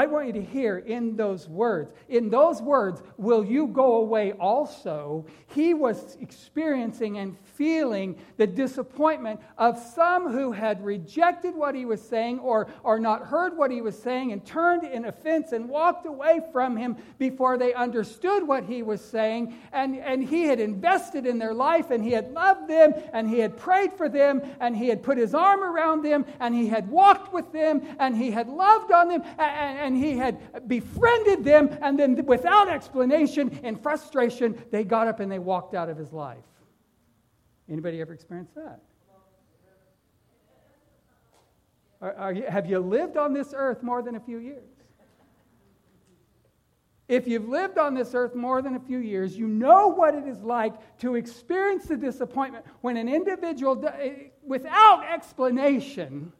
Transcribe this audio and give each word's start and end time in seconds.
I 0.00 0.06
want 0.06 0.28
you 0.28 0.32
to 0.32 0.42
hear 0.42 0.78
in 0.78 1.14
those 1.14 1.46
words, 1.46 1.92
in 2.08 2.30
those 2.30 2.62
words, 2.62 3.02
will 3.18 3.44
you 3.44 3.66
go 3.66 3.96
away 3.96 4.32
also? 4.32 5.26
He 5.54 5.74
was 5.74 6.16
experiencing 6.22 7.18
and 7.18 7.36
feeling 7.60 8.16
the 8.38 8.46
disappointment 8.46 9.40
of 9.58 9.78
some 9.78 10.32
who 10.32 10.52
had 10.52 10.82
rejected 10.82 11.54
what 11.54 11.74
he 11.74 11.84
was 11.84 12.00
saying 12.00 12.38
or, 12.38 12.68
or 12.82 12.98
not 12.98 13.26
heard 13.26 13.58
what 13.58 13.70
he 13.70 13.82
was 13.82 14.02
saying 14.02 14.32
and 14.32 14.42
turned 14.46 14.84
in 14.84 15.04
offense 15.04 15.52
and 15.52 15.68
walked 15.68 16.06
away 16.06 16.40
from 16.50 16.78
him 16.78 16.96
before 17.18 17.58
they 17.58 17.74
understood 17.74 18.48
what 18.48 18.64
he 18.64 18.82
was 18.82 19.04
saying. 19.04 19.54
And, 19.70 19.98
and 19.98 20.26
he 20.26 20.44
had 20.44 20.60
invested 20.60 21.26
in 21.26 21.38
their 21.38 21.52
life 21.52 21.90
and 21.90 22.02
he 22.02 22.12
had 22.12 22.32
loved 22.32 22.70
them 22.70 22.94
and 23.12 23.28
he 23.28 23.38
had 23.40 23.58
prayed 23.58 23.92
for 23.92 24.08
them 24.08 24.40
and 24.60 24.74
he 24.74 24.88
had 24.88 25.02
put 25.02 25.18
his 25.18 25.34
arm 25.34 25.62
around 25.62 26.02
them 26.02 26.24
and 26.40 26.54
he 26.54 26.68
had 26.68 26.88
walked 26.88 27.34
with 27.34 27.52
them 27.52 27.82
and 27.98 28.16
he 28.16 28.30
had 28.30 28.48
loved 28.48 28.90
on 28.92 29.08
them 29.08 29.22
and, 29.38 29.89
and 29.89 29.89
he 29.96 30.16
had 30.16 30.68
befriended 30.68 31.44
them. 31.44 31.76
And 31.82 31.98
then, 31.98 32.24
without 32.26 32.68
explanation, 32.68 33.58
in 33.62 33.76
frustration, 33.76 34.62
they 34.70 34.84
got 34.84 35.08
up 35.08 35.20
and 35.20 35.30
they 35.30 35.38
walked 35.38 35.74
out 35.74 35.88
of 35.88 35.96
his 35.96 36.12
life. 36.12 36.38
Anybody 37.68 38.00
ever 38.00 38.12
experienced 38.12 38.54
that? 38.56 38.80
Are, 42.00 42.14
are 42.14 42.32
you, 42.32 42.44
have 42.48 42.66
you 42.66 42.78
lived 42.78 43.16
on 43.16 43.32
this 43.32 43.52
earth 43.54 43.82
more 43.82 44.02
than 44.02 44.16
a 44.16 44.20
few 44.20 44.38
years? 44.38 44.68
If 47.10 47.26
you've 47.26 47.48
lived 47.48 47.76
on 47.76 47.94
this 47.94 48.14
earth 48.14 48.36
more 48.36 48.62
than 48.62 48.76
a 48.76 48.80
few 48.80 48.98
years, 48.98 49.36
you 49.36 49.48
know 49.48 49.88
what 49.88 50.14
it 50.14 50.28
is 50.28 50.40
like 50.42 50.74
to 50.98 51.16
experience 51.16 51.86
the 51.86 51.96
disappointment 51.96 52.64
when 52.82 52.96
an 52.96 53.08
individual, 53.08 53.84
eh, 53.84 54.28
without 54.44 55.04
explanation, 55.12 56.32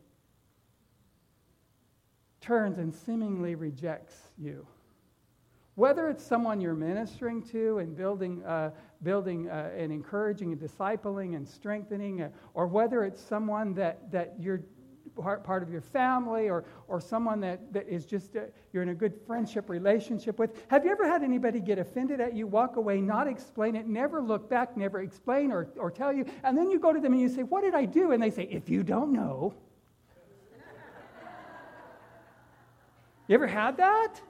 turns 2.40 2.78
and 2.78 2.94
seemingly 2.94 3.54
rejects 3.54 4.16
you. 4.38 4.66
Whether 5.74 6.08
it's 6.08 6.24
someone 6.24 6.60
you're 6.60 6.74
ministering 6.74 7.42
to 7.48 7.78
and 7.78 7.96
building, 7.96 8.44
uh, 8.44 8.70
building 9.02 9.48
uh, 9.48 9.70
and 9.76 9.92
encouraging 9.92 10.52
and 10.52 10.60
discipling 10.60 11.36
and 11.36 11.48
strengthening, 11.48 12.22
uh, 12.22 12.30
or 12.54 12.66
whether 12.66 13.04
it's 13.04 13.20
someone 13.20 13.72
that, 13.74 14.10
that 14.10 14.34
you're 14.38 14.62
part, 15.20 15.44
part 15.44 15.62
of 15.62 15.70
your 15.70 15.80
family 15.80 16.48
or, 16.48 16.64
or 16.88 17.00
someone 17.00 17.40
that, 17.40 17.72
that 17.72 17.88
is 17.88 18.04
just, 18.04 18.36
uh, 18.36 18.40
you're 18.72 18.82
in 18.82 18.90
a 18.90 18.94
good 18.94 19.14
friendship 19.26 19.68
relationship 19.68 20.38
with. 20.38 20.64
Have 20.68 20.84
you 20.84 20.90
ever 20.90 21.06
had 21.06 21.22
anybody 21.22 21.60
get 21.60 21.78
offended 21.78 22.20
at 22.20 22.34
you, 22.34 22.46
walk 22.46 22.76
away, 22.76 23.00
not 23.00 23.26
explain 23.26 23.76
it, 23.76 23.86
never 23.86 24.22
look 24.22 24.48
back, 24.48 24.76
never 24.76 25.00
explain 25.00 25.52
or, 25.52 25.68
or 25.76 25.90
tell 25.90 26.12
you, 26.12 26.24
and 26.44 26.56
then 26.56 26.70
you 26.70 26.78
go 26.78 26.92
to 26.92 27.00
them 27.00 27.12
and 27.12 27.20
you 27.20 27.28
say, 27.28 27.42
What 27.42 27.62
did 27.62 27.74
I 27.74 27.84
do? 27.84 28.12
And 28.12 28.22
they 28.22 28.30
say, 28.30 28.44
If 28.50 28.68
you 28.68 28.82
don't 28.82 29.12
know. 29.12 29.54
You 33.30 33.34
ever 33.34 33.46
had 33.46 33.76
that? 33.76 34.20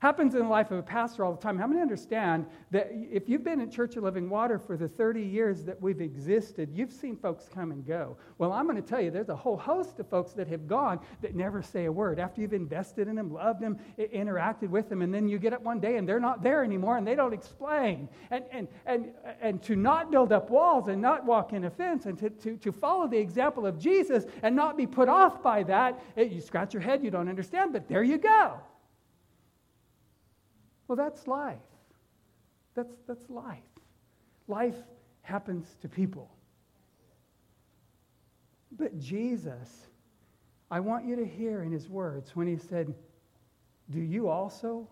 Happens 0.00 0.34
in 0.34 0.40
the 0.40 0.48
life 0.48 0.70
of 0.70 0.78
a 0.78 0.82
pastor 0.82 1.26
all 1.26 1.34
the 1.34 1.40
time. 1.40 1.58
How 1.58 1.66
many 1.66 1.82
understand 1.82 2.46
that 2.70 2.88
if 2.90 3.28
you've 3.28 3.44
been 3.44 3.60
at 3.60 3.70
Church 3.70 3.96
of 3.96 4.02
Living 4.02 4.30
Water 4.30 4.58
for 4.58 4.74
the 4.74 4.88
30 4.88 5.20
years 5.20 5.62
that 5.64 5.78
we've 5.78 6.00
existed, 6.00 6.70
you've 6.72 6.90
seen 6.90 7.14
folks 7.14 7.50
come 7.52 7.70
and 7.70 7.86
go? 7.86 8.16
Well, 8.38 8.50
I'm 8.50 8.64
going 8.64 8.82
to 8.82 8.88
tell 8.88 9.02
you, 9.02 9.10
there's 9.10 9.28
a 9.28 9.36
whole 9.36 9.58
host 9.58 10.00
of 10.00 10.08
folks 10.08 10.32
that 10.32 10.48
have 10.48 10.66
gone 10.66 11.00
that 11.20 11.34
never 11.34 11.60
say 11.60 11.84
a 11.84 11.92
word. 11.92 12.18
After 12.18 12.40
you've 12.40 12.54
invested 12.54 13.08
in 13.08 13.16
them, 13.16 13.30
loved 13.30 13.60
them, 13.60 13.78
interacted 13.98 14.70
with 14.70 14.88
them, 14.88 15.02
and 15.02 15.12
then 15.12 15.28
you 15.28 15.38
get 15.38 15.52
up 15.52 15.60
one 15.60 15.80
day 15.80 15.98
and 15.98 16.08
they're 16.08 16.18
not 16.18 16.42
there 16.42 16.64
anymore 16.64 16.96
and 16.96 17.06
they 17.06 17.14
don't 17.14 17.34
explain. 17.34 18.08
And, 18.30 18.44
and, 18.52 18.68
and, 18.86 19.10
and 19.42 19.62
to 19.64 19.76
not 19.76 20.10
build 20.10 20.32
up 20.32 20.48
walls 20.48 20.88
and 20.88 21.02
not 21.02 21.26
walk 21.26 21.52
in 21.52 21.66
offense 21.66 22.06
and 22.06 22.16
to, 22.20 22.30
to, 22.30 22.56
to 22.56 22.72
follow 22.72 23.06
the 23.06 23.18
example 23.18 23.66
of 23.66 23.78
Jesus 23.78 24.24
and 24.42 24.56
not 24.56 24.78
be 24.78 24.86
put 24.86 25.10
off 25.10 25.42
by 25.42 25.62
that, 25.64 26.02
eh, 26.16 26.22
you 26.22 26.40
scratch 26.40 26.72
your 26.72 26.82
head, 26.82 27.04
you 27.04 27.10
don't 27.10 27.28
understand, 27.28 27.74
but 27.74 27.86
there 27.86 28.02
you 28.02 28.16
go. 28.16 28.60
Well, 30.90 30.96
that's 30.96 31.28
life. 31.28 31.56
That's, 32.74 32.92
that's 33.06 33.30
life. 33.30 33.62
Life 34.48 34.74
happens 35.22 35.76
to 35.82 35.88
people. 35.88 36.28
But 38.72 38.98
Jesus, 38.98 39.86
I 40.68 40.80
want 40.80 41.06
you 41.06 41.14
to 41.14 41.24
hear 41.24 41.62
in 41.62 41.70
his 41.70 41.88
words 41.88 42.34
when 42.34 42.48
he 42.48 42.56
said, 42.56 42.92
Do 43.90 44.00
you 44.00 44.28
also 44.28 44.88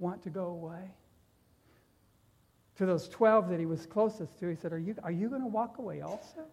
want 0.00 0.24
to 0.24 0.28
go 0.28 0.46
away? 0.46 0.90
To 2.78 2.84
those 2.84 3.08
12 3.08 3.48
that 3.50 3.60
he 3.60 3.66
was 3.66 3.86
closest 3.86 4.36
to, 4.40 4.48
he 4.48 4.56
said, 4.56 4.72
Are 4.72 4.78
you, 4.80 4.96
are 5.04 5.12
you 5.12 5.28
going 5.28 5.42
to 5.42 5.46
walk 5.46 5.78
away 5.78 6.00
also? 6.00 6.46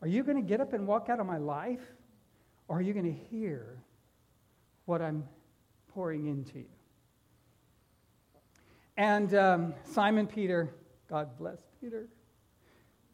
Are 0.00 0.08
you 0.08 0.22
going 0.22 0.38
to 0.38 0.48
get 0.48 0.62
up 0.62 0.72
and 0.72 0.86
walk 0.86 1.10
out 1.10 1.20
of 1.20 1.26
my 1.26 1.36
life? 1.36 1.84
Or 2.68 2.78
are 2.78 2.82
you 2.82 2.94
going 2.94 3.04
to 3.04 3.36
hear 3.36 3.82
what 4.86 5.02
I'm 5.02 5.28
pouring 5.92 6.24
into 6.24 6.60
you? 6.60 6.77
And 8.98 9.32
um, 9.36 9.74
Simon 9.84 10.26
Peter, 10.26 10.74
God 11.08 11.38
bless 11.38 11.62
Peter. 11.80 12.08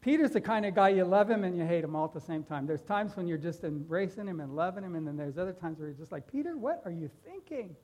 Peter's 0.01 0.31
the 0.31 0.41
kind 0.41 0.65
of 0.65 0.73
guy 0.73 0.89
you 0.89 1.05
love 1.05 1.29
him 1.29 1.43
and 1.43 1.55
you 1.55 1.63
hate 1.63 1.83
him 1.83 1.95
all 1.95 2.05
at 2.05 2.13
the 2.13 2.19
same 2.19 2.43
time. 2.43 2.65
There's 2.65 2.81
times 2.81 3.15
when 3.15 3.27
you're 3.27 3.37
just 3.37 3.63
embracing 3.63 4.27
him 4.27 4.39
and 4.39 4.55
loving 4.55 4.83
him, 4.83 4.95
and 4.95 5.07
then 5.07 5.15
there's 5.15 5.37
other 5.37 5.53
times 5.53 5.77
where 5.77 5.87
you're 5.87 5.97
just 5.97 6.11
like, 6.11 6.29
Peter, 6.29 6.57
what 6.57 6.81
are 6.85 6.91
you 6.91 7.09
thinking? 7.23 7.75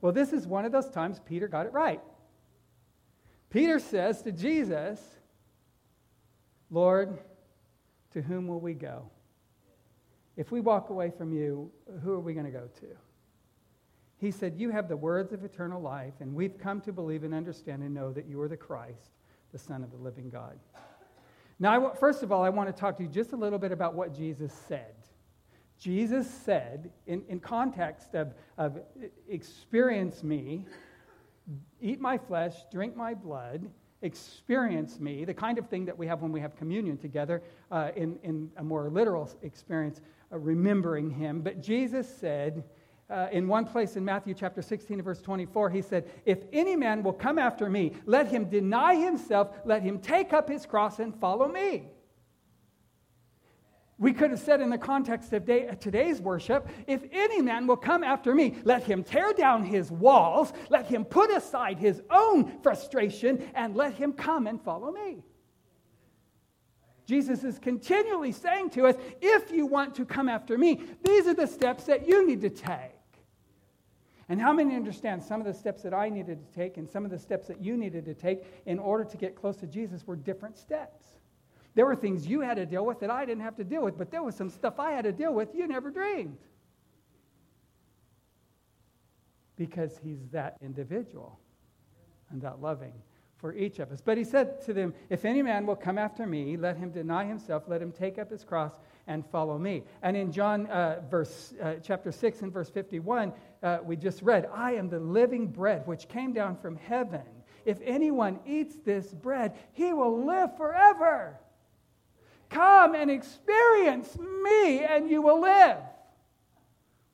Well, 0.00 0.12
this 0.12 0.32
is 0.32 0.48
one 0.48 0.64
of 0.64 0.72
those 0.72 0.90
times 0.90 1.20
Peter 1.24 1.46
got 1.46 1.64
it 1.64 1.72
right. 1.72 2.00
Peter 3.50 3.78
says 3.78 4.20
to 4.22 4.32
Jesus, 4.32 5.00
Lord, 6.70 7.18
to 8.12 8.20
whom 8.20 8.48
will 8.48 8.60
we 8.60 8.74
go? 8.74 9.08
If 10.36 10.50
we 10.50 10.60
walk 10.60 10.90
away 10.90 11.12
from 11.16 11.32
you, 11.32 11.70
who 12.02 12.10
are 12.14 12.20
we 12.20 12.34
going 12.34 12.46
to 12.46 12.52
go 12.52 12.68
to? 12.80 12.86
He 14.24 14.30
said, 14.30 14.54
You 14.56 14.70
have 14.70 14.88
the 14.88 14.96
words 14.96 15.32
of 15.32 15.44
eternal 15.44 15.80
life, 15.80 16.14
and 16.20 16.34
we've 16.34 16.56
come 16.56 16.80
to 16.82 16.92
believe 16.92 17.24
and 17.24 17.34
understand 17.34 17.82
and 17.82 17.92
know 17.92 18.10
that 18.12 18.26
you 18.26 18.40
are 18.40 18.48
the 18.48 18.56
Christ, 18.56 19.10
the 19.52 19.58
Son 19.58 19.84
of 19.84 19.90
the 19.90 19.98
living 19.98 20.30
God. 20.30 20.58
Now, 21.58 21.90
first 21.90 22.22
of 22.22 22.32
all, 22.32 22.42
I 22.42 22.48
want 22.48 22.74
to 22.74 22.80
talk 22.80 22.96
to 22.96 23.02
you 23.02 23.08
just 23.08 23.32
a 23.32 23.36
little 23.36 23.58
bit 23.58 23.70
about 23.70 23.94
what 23.94 24.14
Jesus 24.14 24.52
said. 24.66 24.94
Jesus 25.78 26.28
said, 26.28 26.90
in, 27.06 27.22
in 27.28 27.38
context 27.38 28.14
of, 28.14 28.32
of 28.56 28.78
experience 29.28 30.22
me, 30.22 30.64
eat 31.80 32.00
my 32.00 32.16
flesh, 32.16 32.54
drink 32.72 32.96
my 32.96 33.12
blood, 33.12 33.68
experience 34.02 35.00
me, 35.00 35.24
the 35.24 35.34
kind 35.34 35.58
of 35.58 35.68
thing 35.68 35.84
that 35.84 35.96
we 35.96 36.06
have 36.06 36.22
when 36.22 36.32
we 36.32 36.40
have 36.40 36.56
communion 36.56 36.96
together 36.96 37.42
uh, 37.70 37.90
in, 37.94 38.18
in 38.22 38.50
a 38.56 38.64
more 38.64 38.88
literal 38.88 39.30
experience, 39.42 40.00
uh, 40.32 40.38
remembering 40.38 41.10
him. 41.10 41.40
But 41.42 41.60
Jesus 41.60 42.08
said, 42.08 42.64
uh, 43.10 43.28
in 43.32 43.46
one 43.46 43.66
place 43.66 43.96
in 43.96 44.04
Matthew 44.04 44.34
chapter 44.34 44.62
16, 44.62 45.02
verse 45.02 45.20
24, 45.20 45.70
he 45.70 45.82
said, 45.82 46.08
If 46.24 46.38
any 46.52 46.74
man 46.74 47.02
will 47.02 47.12
come 47.12 47.38
after 47.38 47.68
me, 47.68 47.92
let 48.06 48.28
him 48.28 48.48
deny 48.48 48.94
himself, 48.94 49.50
let 49.64 49.82
him 49.82 49.98
take 49.98 50.32
up 50.32 50.48
his 50.48 50.64
cross 50.64 50.98
and 50.98 51.14
follow 51.20 51.48
me. 51.48 51.88
We 53.98 54.12
could 54.12 54.30
have 54.30 54.40
said 54.40 54.60
in 54.60 54.70
the 54.70 54.78
context 54.78 55.32
of 55.32 55.44
day, 55.44 55.68
today's 55.80 56.20
worship, 56.20 56.68
if 56.86 57.04
any 57.12 57.40
man 57.40 57.66
will 57.66 57.76
come 57.76 58.02
after 58.02 58.34
me, 58.34 58.56
let 58.64 58.82
him 58.82 59.04
tear 59.04 59.32
down 59.32 59.64
his 59.64 59.90
walls, 59.90 60.52
let 60.68 60.86
him 60.86 61.04
put 61.04 61.30
aside 61.30 61.78
his 61.78 62.02
own 62.10 62.60
frustration, 62.62 63.50
and 63.54 63.76
let 63.76 63.94
him 63.94 64.12
come 64.12 64.46
and 64.46 64.60
follow 64.60 64.90
me. 64.90 65.22
Jesus 67.06 67.44
is 67.44 67.58
continually 67.58 68.32
saying 68.32 68.70
to 68.70 68.86
us, 68.86 68.96
if 69.20 69.52
you 69.52 69.66
want 69.66 69.94
to 69.96 70.06
come 70.06 70.28
after 70.28 70.56
me, 70.56 70.80
these 71.04 71.26
are 71.26 71.34
the 71.34 71.46
steps 71.46 71.84
that 71.84 72.08
you 72.08 72.26
need 72.26 72.40
to 72.40 72.50
take. 72.50 72.93
And 74.28 74.40
how 74.40 74.52
many 74.52 74.74
understand 74.74 75.22
some 75.22 75.40
of 75.40 75.46
the 75.46 75.52
steps 75.52 75.82
that 75.82 75.92
I 75.92 76.08
needed 76.08 76.38
to 76.40 76.54
take 76.54 76.76
and 76.76 76.88
some 76.88 77.04
of 77.04 77.10
the 77.10 77.18
steps 77.18 77.46
that 77.48 77.62
you 77.62 77.76
needed 77.76 78.04
to 78.06 78.14
take 78.14 78.44
in 78.66 78.78
order 78.78 79.04
to 79.04 79.16
get 79.16 79.36
close 79.36 79.56
to 79.58 79.66
Jesus 79.66 80.06
were 80.06 80.16
different 80.16 80.56
steps? 80.56 81.04
There 81.74 81.84
were 81.84 81.96
things 81.96 82.26
you 82.26 82.40
had 82.40 82.54
to 82.54 82.66
deal 82.66 82.86
with 82.86 83.00
that 83.00 83.10
I 83.10 83.24
didn't 83.24 83.42
have 83.42 83.56
to 83.56 83.64
deal 83.64 83.82
with, 83.82 83.98
but 83.98 84.10
there 84.10 84.22
was 84.22 84.34
some 84.34 84.48
stuff 84.48 84.78
I 84.78 84.92
had 84.92 85.04
to 85.04 85.12
deal 85.12 85.34
with 85.34 85.54
you 85.54 85.66
never 85.66 85.90
dreamed. 85.90 86.38
Because 89.56 89.98
he's 90.02 90.28
that 90.30 90.56
individual 90.62 91.38
and 92.30 92.40
that 92.42 92.60
loving 92.60 92.94
for 93.36 93.54
each 93.54 93.78
of 93.78 93.92
us. 93.92 94.00
But 94.00 94.16
he 94.16 94.24
said 94.24 94.62
to 94.62 94.72
them, 94.72 94.94
If 95.10 95.24
any 95.24 95.42
man 95.42 95.66
will 95.66 95.76
come 95.76 95.98
after 95.98 96.26
me, 96.26 96.56
let 96.56 96.76
him 96.76 96.90
deny 96.90 97.24
himself, 97.24 97.64
let 97.66 97.82
him 97.82 97.92
take 97.92 98.18
up 98.18 98.30
his 98.30 98.44
cross 98.44 98.78
and 99.06 99.24
follow 99.26 99.58
me. 99.58 99.82
And 100.02 100.16
in 100.16 100.32
John 100.32 100.66
uh, 100.66 101.02
verse, 101.10 101.54
uh, 101.62 101.74
chapter 101.82 102.10
6 102.10 102.42
and 102.42 102.52
verse 102.52 102.70
51, 102.70 103.32
uh, 103.62 103.78
we 103.82 103.96
just 103.96 104.22
read, 104.22 104.48
I 104.52 104.72
am 104.72 104.88
the 104.88 105.00
living 105.00 105.46
bread 105.46 105.86
which 105.86 106.08
came 106.08 106.32
down 106.32 106.56
from 106.56 106.76
heaven. 106.76 107.22
If 107.64 107.78
anyone 107.82 108.40
eats 108.46 108.76
this 108.84 109.06
bread, 109.12 109.54
he 109.72 109.92
will 109.92 110.24
live 110.24 110.56
forever. 110.56 111.38
Come 112.50 112.94
and 112.94 113.10
experience 113.10 114.16
me, 114.18 114.80
and 114.80 115.10
you 115.10 115.22
will 115.22 115.40
live. 115.40 115.78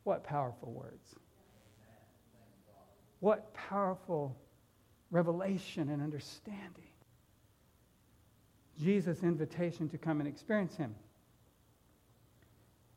What 0.04 0.24
powerful 0.24 0.72
words. 0.72 1.14
What 3.20 3.52
powerful 3.54 4.36
revelation 5.10 5.90
and 5.90 6.02
understanding. 6.02 6.84
Jesus' 8.82 9.22
invitation 9.22 9.88
to 9.90 9.98
come 9.98 10.20
and 10.20 10.28
experience 10.28 10.76
Him. 10.76 10.94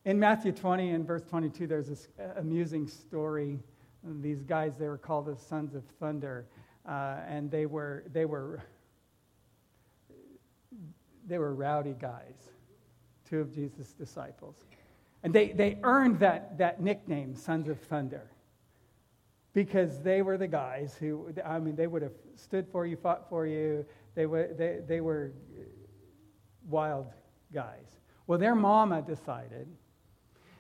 In 0.06 0.20
Matthew 0.20 0.52
20 0.52 0.92
and 0.92 1.08
verse 1.08 1.24
22, 1.24 1.66
there's 1.66 1.88
this 1.88 2.10
amusing 2.36 2.88
story. 2.88 3.60
These 4.04 4.44
guys, 4.44 4.78
they 4.78 4.90
were 4.90 4.98
called 4.98 5.28
the 5.28 5.36
sons 5.38 5.76
of 5.76 5.86
thunder, 5.98 6.46
uh, 6.86 7.20
and 7.26 7.50
they 7.50 7.66
were, 7.66 8.04
they, 8.12 8.26
were, 8.26 8.62
they 11.26 11.38
were 11.38 11.56
rowdy 11.56 11.96
guys, 11.98 12.52
two 13.30 13.40
of 13.40 13.56
Jesus' 13.56 13.94
disciples. 13.94 14.66
And 15.24 15.34
they, 15.34 15.54
they 15.54 15.78
earned 15.84 16.20
that, 16.20 16.58
that 16.58 16.82
nickname, 16.82 17.34
Sons 17.34 17.70
of 17.70 17.80
Thunder, 17.80 18.30
because 19.54 20.02
they 20.02 20.22
were 20.22 20.38
the 20.38 20.48
guys 20.48 20.98
who, 21.00 21.34
I 21.46 21.60
mean, 21.60 21.78
they 21.78 21.88
would 21.88 22.02
have 22.02 22.12
stood 22.36 22.68
for 22.68 22.86
you, 22.86 22.98
fought 22.98 23.30
for 23.30 23.48
you. 23.48 23.86
They 24.16 24.26
were, 24.26 24.50
they, 24.58 24.80
they 24.86 25.00
were 25.00 25.32
wild 26.68 27.08
guys. 27.54 28.02
Well, 28.28 28.38
their 28.38 28.56
mama 28.56 29.02
decided 29.02 29.68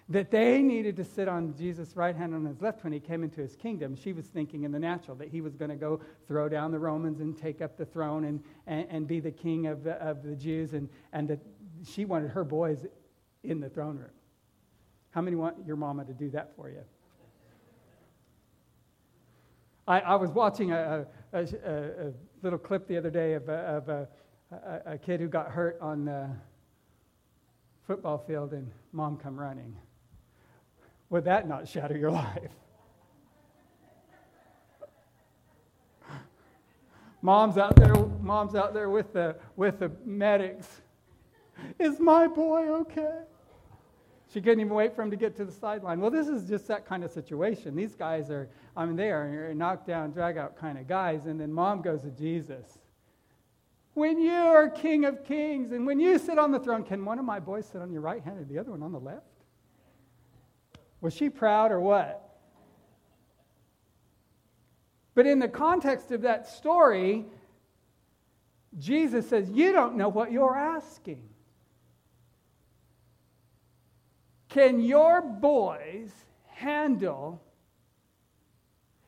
that 0.09 0.31
they 0.31 0.61
needed 0.61 0.97
to 0.97 1.03
sit 1.03 1.27
on 1.27 1.55
Jesus' 1.55 1.95
right 1.95 2.15
hand 2.15 2.33
and 2.33 2.45
on 2.45 2.53
his 2.53 2.61
left 2.61 2.83
when 2.83 2.91
he 2.91 2.99
came 2.99 3.23
into 3.23 3.41
his 3.41 3.55
kingdom. 3.55 3.95
She 3.95 4.11
was 4.11 4.25
thinking 4.25 4.63
in 4.63 4.71
the 4.71 4.79
natural 4.79 5.15
that 5.17 5.29
he 5.29 5.41
was 5.41 5.55
going 5.55 5.69
to 5.69 5.77
go 5.77 6.01
throw 6.27 6.49
down 6.49 6.71
the 6.71 6.79
Romans 6.79 7.21
and 7.21 7.37
take 7.37 7.61
up 7.61 7.77
the 7.77 7.85
throne 7.85 8.25
and, 8.25 8.43
and, 8.67 8.85
and 8.89 9.07
be 9.07 9.19
the 9.19 9.31
king 9.31 9.67
of 9.67 9.83
the, 9.83 9.93
of 9.93 10.23
the 10.23 10.35
Jews, 10.35 10.73
and, 10.73 10.89
and 11.13 11.27
that 11.29 11.39
she 11.85 12.05
wanted 12.05 12.31
her 12.31 12.43
boys 12.43 12.85
in 13.43 13.59
the 13.59 13.69
throne 13.69 13.97
room. 13.97 14.09
How 15.11 15.21
many 15.21 15.35
want 15.35 15.55
your 15.65 15.75
mama 15.75 16.05
to 16.05 16.13
do 16.13 16.29
that 16.31 16.55
for 16.55 16.69
you? 16.69 16.83
I, 19.87 19.99
I 19.99 20.15
was 20.15 20.31
watching 20.31 20.71
a, 20.71 21.05
a, 21.33 21.39
a, 21.39 21.43
a, 22.07 22.13
little 22.41 22.59
clip 22.59 22.87
the 22.87 22.97
other 22.97 23.09
day 23.09 23.33
of, 23.33 23.47
of 23.49 23.89
a, 23.89 24.07
a, 24.85 24.97
kid 24.97 25.19
who 25.19 25.27
got 25.27 25.49
hurt 25.49 25.77
on 25.81 26.05
the 26.05 26.29
football 27.85 28.17
field 28.17 28.53
and 28.53 28.71
mom 28.91 29.17
come 29.17 29.39
running. 29.39 29.75
Would 31.13 31.25
that 31.25 31.47
not 31.47 31.67
shatter 31.67 31.95
your 31.95 32.09
life? 32.09 32.49
mom's 37.21 37.55
out 37.59 37.75
there, 37.75 37.93
mom's 38.19 38.55
out 38.55 38.73
there 38.73 38.89
with 38.89 39.13
the, 39.13 39.35
with 39.55 39.77
the 39.77 39.91
medics. 40.03 40.81
Is 41.77 41.99
my 41.99 42.25
boy 42.25 42.67
okay? 42.79 43.19
She 44.33 44.41
couldn't 44.41 44.61
even 44.61 44.73
wait 44.73 44.95
for 44.95 45.03
him 45.03 45.11
to 45.11 45.15
get 45.15 45.35
to 45.37 45.45
the 45.45 45.51
sideline. 45.51 46.01
Well, 46.01 46.09
this 46.09 46.27
is 46.27 46.49
just 46.49 46.67
that 46.69 46.87
kind 46.87 47.03
of 47.03 47.11
situation. 47.11 47.75
These 47.75 47.93
guys 47.93 48.31
are, 48.31 48.49
I 48.75 48.87
mean, 48.87 48.95
they 48.95 49.11
are 49.11 49.53
knocked 49.53 49.85
down, 49.85 50.13
drag 50.13 50.39
out 50.39 50.57
kind 50.57 50.79
of 50.79 50.87
guys. 50.87 51.27
And 51.27 51.39
then 51.39 51.53
mom 51.53 51.83
goes 51.83 52.01
to 52.01 52.09
Jesus. 52.09 52.79
When 53.93 54.19
you 54.19 54.31
are 54.31 54.67
King 54.67 55.05
of 55.05 55.23
Kings 55.23 55.73
and 55.73 55.85
when 55.85 55.99
you 55.99 56.17
sit 56.17 56.39
on 56.39 56.49
the 56.49 56.59
throne, 56.59 56.81
can 56.81 57.05
one 57.05 57.19
of 57.19 57.25
my 57.25 57.39
boys 57.39 57.67
sit 57.67 57.83
on 57.83 57.91
your 57.91 58.01
right 58.01 58.23
hand 58.23 58.39
and 58.39 58.49
the 58.49 58.57
other 58.57 58.71
one 58.71 58.81
on 58.81 58.91
the 58.91 58.99
left? 58.99 59.27
Was 61.03 61.13
she 61.13 61.29
proud 61.29 61.73
or 61.73 61.81
what? 61.81 62.21
But 65.15 65.27
in 65.27 65.39
the 65.39 65.49
context 65.49 66.11
of 66.11 66.21
that 66.21 66.47
story, 66.47 67.25
Jesus 68.79 69.27
says, 69.27 69.49
You 69.49 69.73
don't 69.73 69.97
know 69.97 70.07
what 70.07 70.31
you're 70.31 70.55
asking. 70.55 71.21
Can 74.47 74.79
your 74.79 75.21
boys 75.21 76.09
handle 76.47 77.43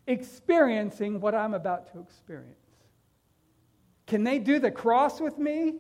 experiencing 0.06 1.22
what 1.22 1.34
I'm 1.34 1.54
about 1.54 1.94
to 1.94 2.02
experience? 2.02 2.58
Can 4.06 4.26
they 4.26 4.40
do 4.40 4.60
the 4.60 4.70
cross 4.70 5.22
with 5.22 5.38
me? 5.38 5.76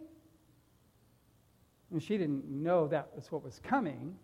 And 1.92 2.02
she 2.02 2.18
didn't 2.18 2.50
know 2.50 2.88
that 2.88 3.10
was 3.14 3.30
what 3.30 3.44
was 3.44 3.60
coming. 3.62 4.16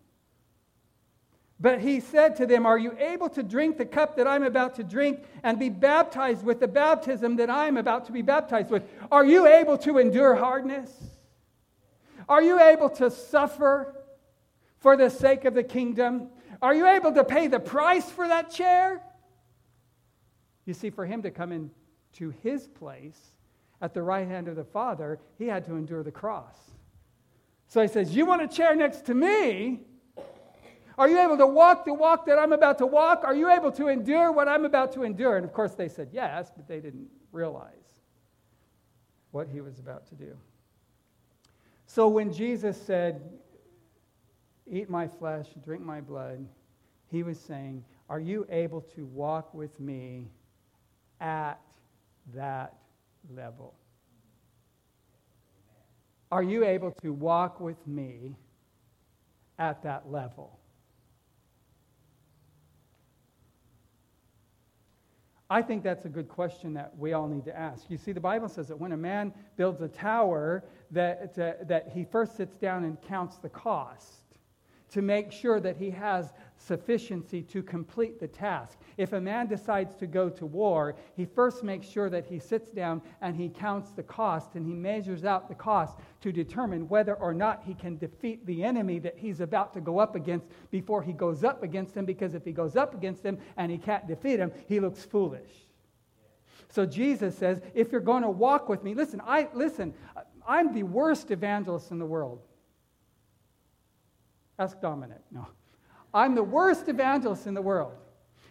But 1.62 1.80
he 1.80 2.00
said 2.00 2.34
to 2.36 2.46
them, 2.46 2.66
Are 2.66 2.76
you 2.76 2.96
able 2.98 3.28
to 3.30 3.42
drink 3.42 3.78
the 3.78 3.86
cup 3.86 4.16
that 4.16 4.26
I'm 4.26 4.42
about 4.42 4.74
to 4.74 4.84
drink 4.84 5.22
and 5.44 5.60
be 5.60 5.68
baptized 5.68 6.44
with 6.44 6.58
the 6.58 6.66
baptism 6.66 7.36
that 7.36 7.48
I'm 7.48 7.76
about 7.76 8.06
to 8.06 8.12
be 8.12 8.20
baptized 8.20 8.68
with? 8.68 8.82
Are 9.12 9.24
you 9.24 9.46
able 9.46 9.78
to 9.78 9.98
endure 9.98 10.34
hardness? 10.34 10.92
Are 12.28 12.42
you 12.42 12.60
able 12.60 12.90
to 12.90 13.12
suffer 13.12 13.94
for 14.80 14.96
the 14.96 15.08
sake 15.08 15.44
of 15.44 15.54
the 15.54 15.62
kingdom? 15.62 16.30
Are 16.60 16.74
you 16.74 16.84
able 16.84 17.12
to 17.12 17.22
pay 17.22 17.46
the 17.46 17.60
price 17.60 18.10
for 18.10 18.26
that 18.26 18.50
chair? 18.50 19.00
You 20.64 20.74
see, 20.74 20.90
for 20.90 21.06
him 21.06 21.22
to 21.22 21.30
come 21.30 21.52
into 21.52 22.30
his 22.42 22.66
place 22.66 23.34
at 23.80 23.94
the 23.94 24.02
right 24.02 24.26
hand 24.26 24.48
of 24.48 24.56
the 24.56 24.64
Father, 24.64 25.20
he 25.38 25.46
had 25.46 25.64
to 25.66 25.76
endure 25.76 26.02
the 26.02 26.10
cross. 26.10 26.58
So 27.68 27.80
he 27.80 27.86
says, 27.86 28.16
You 28.16 28.26
want 28.26 28.42
a 28.42 28.48
chair 28.48 28.74
next 28.74 29.06
to 29.06 29.14
me? 29.14 29.82
Are 30.98 31.08
you 31.08 31.18
able 31.18 31.36
to 31.38 31.46
walk 31.46 31.84
the 31.84 31.94
walk 31.94 32.26
that 32.26 32.38
I'm 32.38 32.52
about 32.52 32.78
to 32.78 32.86
walk? 32.86 33.22
Are 33.24 33.34
you 33.34 33.50
able 33.50 33.72
to 33.72 33.88
endure 33.88 34.30
what 34.30 34.48
I'm 34.48 34.64
about 34.64 34.92
to 34.92 35.02
endure? 35.02 35.36
And 35.36 35.44
of 35.44 35.52
course, 35.52 35.74
they 35.74 35.88
said 35.88 36.10
yes, 36.12 36.50
but 36.54 36.68
they 36.68 36.80
didn't 36.80 37.08
realize 37.32 37.72
what 39.30 39.48
he 39.48 39.60
was 39.60 39.78
about 39.78 40.06
to 40.08 40.14
do. 40.14 40.36
So 41.86 42.08
when 42.08 42.32
Jesus 42.32 42.80
said, 42.80 43.22
Eat 44.70 44.88
my 44.88 45.08
flesh, 45.08 45.46
drink 45.64 45.82
my 45.82 46.00
blood, 46.00 46.46
he 47.10 47.22
was 47.22 47.38
saying, 47.38 47.84
Are 48.08 48.20
you 48.20 48.46
able 48.48 48.80
to 48.94 49.04
walk 49.06 49.52
with 49.52 49.78
me 49.80 50.30
at 51.20 51.60
that 52.34 52.74
level? 53.34 53.74
Are 56.30 56.42
you 56.42 56.64
able 56.64 56.92
to 57.02 57.12
walk 57.12 57.60
with 57.60 57.86
me 57.86 58.36
at 59.58 59.82
that 59.82 60.10
level? 60.10 60.58
I 65.52 65.60
think 65.60 65.82
that's 65.82 66.06
a 66.06 66.08
good 66.08 66.30
question 66.30 66.72
that 66.72 66.96
we 66.96 67.12
all 67.12 67.28
need 67.28 67.44
to 67.44 67.54
ask. 67.54 67.90
You 67.90 67.98
see, 67.98 68.12
the 68.12 68.20
Bible 68.20 68.48
says 68.48 68.68
that 68.68 68.80
when 68.80 68.92
a 68.92 68.96
man 68.96 69.34
builds 69.58 69.82
a 69.82 69.88
tower, 69.88 70.64
that, 70.92 71.38
uh, 71.38 71.62
that 71.66 71.90
he 71.92 72.04
first 72.04 72.38
sits 72.38 72.56
down 72.56 72.84
and 72.84 72.98
counts 73.02 73.36
the 73.36 73.50
cost 73.50 74.21
to 74.92 75.02
make 75.02 75.32
sure 75.32 75.58
that 75.58 75.76
he 75.76 75.90
has 75.90 76.32
sufficiency 76.56 77.42
to 77.42 77.62
complete 77.62 78.20
the 78.20 78.28
task. 78.28 78.78
If 78.96 79.14
a 79.14 79.20
man 79.20 79.48
decides 79.48 79.96
to 79.96 80.06
go 80.06 80.28
to 80.28 80.46
war, 80.46 80.94
he 81.16 81.24
first 81.24 81.64
makes 81.64 81.88
sure 81.88 82.08
that 82.10 82.26
he 82.26 82.38
sits 82.38 82.70
down 82.70 83.02
and 83.20 83.34
he 83.34 83.48
counts 83.48 83.90
the 83.90 84.02
cost 84.02 84.54
and 84.54 84.66
he 84.66 84.74
measures 84.74 85.24
out 85.24 85.48
the 85.48 85.54
cost 85.54 85.98
to 86.20 86.30
determine 86.30 86.88
whether 86.88 87.14
or 87.14 87.34
not 87.34 87.62
he 87.64 87.74
can 87.74 87.96
defeat 87.96 88.46
the 88.46 88.62
enemy 88.62 88.98
that 89.00 89.18
he's 89.18 89.40
about 89.40 89.72
to 89.72 89.80
go 89.80 89.98
up 89.98 90.14
against 90.14 90.46
before 90.70 91.02
he 91.02 91.12
goes 91.12 91.42
up 91.42 91.62
against 91.62 91.96
him, 91.96 92.04
because 92.04 92.34
if 92.34 92.44
he 92.44 92.52
goes 92.52 92.76
up 92.76 92.94
against 92.94 93.24
him 93.24 93.38
and 93.56 93.72
he 93.72 93.78
can't 93.78 94.06
defeat 94.06 94.38
him, 94.38 94.52
he 94.68 94.78
looks 94.78 95.04
foolish. 95.04 95.50
So 96.68 96.86
Jesus 96.86 97.36
says, 97.36 97.60
if 97.74 97.90
you're 97.90 98.00
going 98.00 98.22
to 98.22 98.30
walk 98.30 98.68
with 98.68 98.84
me, 98.84 98.94
listen, 98.94 99.20
I 99.26 99.48
listen, 99.52 99.94
I'm 100.46 100.72
the 100.72 100.84
worst 100.84 101.30
evangelist 101.30 101.90
in 101.90 101.98
the 101.98 102.06
world. 102.06 102.40
Ask 104.62 104.80
Dominic. 104.80 105.18
No. 105.32 105.48
I'm 106.14 106.36
the 106.36 106.42
worst 106.44 106.88
evangelist 106.88 107.48
in 107.48 107.54
the 107.54 107.62
world 107.62 107.94